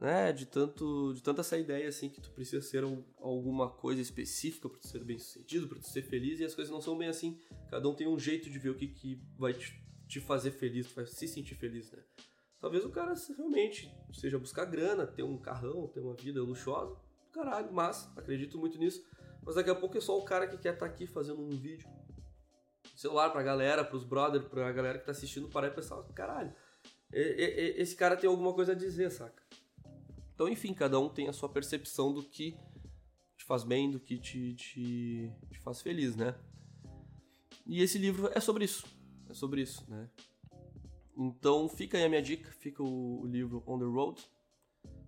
[0.00, 4.02] né, de tanto, de tanta essa ideia assim que tu precisa ser um, alguma coisa
[4.02, 7.08] específica para tu ser bem-sucedido, para tu ser feliz e as coisas não são bem
[7.08, 7.38] assim.
[7.70, 10.90] Cada um tem um jeito de ver o que, que vai te, te fazer feliz,
[10.92, 12.02] vai se sentir feliz, né?
[12.60, 16.96] Talvez o cara realmente seja buscar grana, ter um carrão, ter uma vida luxuosa,
[17.32, 19.04] caralho, mas acredito muito nisso.
[19.44, 21.50] Mas daqui a pouco é só o cara que quer estar tá aqui fazendo um
[21.50, 21.88] vídeo.
[22.94, 26.54] Celular pra galera, pros brothers, pra galera que tá assistindo, parar e pensar, caralho,
[27.12, 29.42] esse cara tem alguma coisa a dizer, saca?
[30.34, 32.56] Então, enfim, cada um tem a sua percepção do que
[33.36, 36.34] te faz bem, do que te, te, te faz feliz, né?
[37.66, 38.86] E esse livro é sobre isso.
[39.28, 40.08] É sobre isso, né?
[41.16, 44.22] Então fica aí a minha dica, fica o livro On the Road,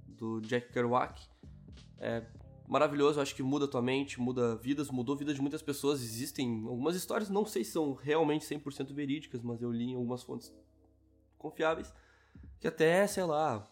[0.07, 1.29] do Jack Kerouac.
[1.99, 2.24] É
[2.66, 6.03] maravilhoso, acho que muda tua mente, muda vidas, mudou a vida de muitas pessoas.
[6.03, 10.22] Existem algumas histórias, não sei se são realmente 100% verídicas, mas eu li em algumas
[10.22, 10.53] fontes
[11.38, 11.92] confiáveis,
[12.59, 13.62] que até, sei lá,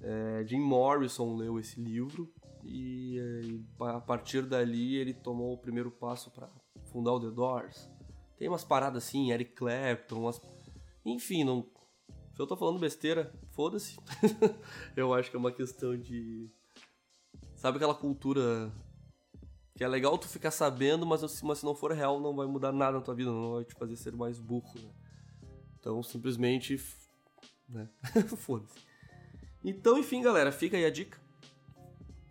[0.00, 2.32] é, Jim Morrison leu esse livro
[2.64, 6.48] e, e a partir dali ele tomou o primeiro passo para
[6.84, 7.90] fundar o The Doors.
[8.38, 10.40] Tem umas paradas assim, Eric Clapton, umas...
[11.04, 11.66] enfim, não...
[12.32, 13.98] se eu tô falando besteira, foda-se.
[14.96, 16.48] eu acho que é uma questão de
[17.60, 18.72] Sabe aquela cultura
[19.76, 22.72] que é legal tu ficar sabendo, mas, mas se não for real não vai mudar
[22.72, 24.90] nada na tua vida, não vai te fazer ser mais burro, né?
[25.78, 26.82] Então simplesmente.
[27.68, 27.86] Né?
[28.38, 28.78] Foda-se.
[29.62, 31.20] Então, enfim, galera, fica aí a dica.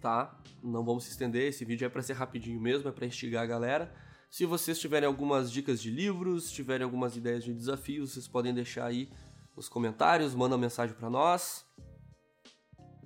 [0.01, 0.35] Tá?
[0.63, 3.45] Não vamos se estender, esse vídeo é para ser rapidinho mesmo, é para instigar a
[3.47, 3.93] galera.
[4.31, 8.87] Se vocês tiverem algumas dicas de livros, tiverem algumas ideias de desafios, vocês podem deixar
[8.87, 9.07] aí
[9.55, 11.67] nos comentários, manda uma mensagem para nós.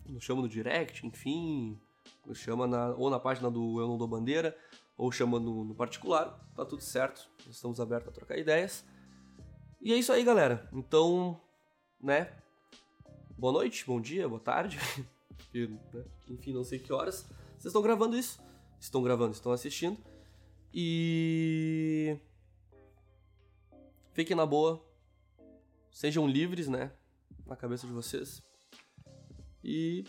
[0.06, 1.78] Nos chama no direct, enfim,
[2.34, 4.56] chama na, ou na página do Eu Não Dou Bandeira,
[4.98, 8.86] ou chama no, no particular, tá tudo certo, estamos abertos a trocar ideias.
[9.82, 10.70] E é isso aí, galera.
[10.72, 11.42] Então,
[12.00, 12.32] né?
[13.38, 14.78] Boa noite, bom dia, boa tarde.
[15.54, 15.70] Né,
[16.32, 17.28] enfim, não sei que horas.
[17.52, 18.42] Vocês estão gravando isso?
[18.80, 19.98] Estão gravando, estão assistindo.
[20.74, 22.18] E.
[24.14, 24.84] Fiquem na boa.
[25.92, 26.92] Sejam livres, né?
[27.46, 28.42] Na cabeça de vocês.
[29.64, 30.06] E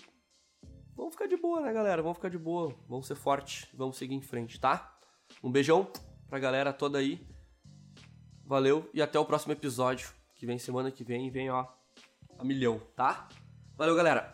[0.96, 2.02] Vamos ficar de boa, né, galera?
[2.02, 2.74] Vamos ficar de boa.
[2.88, 3.68] Vamos ser forte.
[3.74, 4.96] Vamos seguir em frente, tá?
[5.42, 5.90] Um beijão
[6.28, 7.26] pra galera toda aí.
[8.44, 10.08] Valeu e até o próximo episódio.
[10.34, 11.66] Que vem semana que vem vem, ó,
[12.38, 13.28] a milhão, tá?
[13.76, 14.33] Valeu, galera!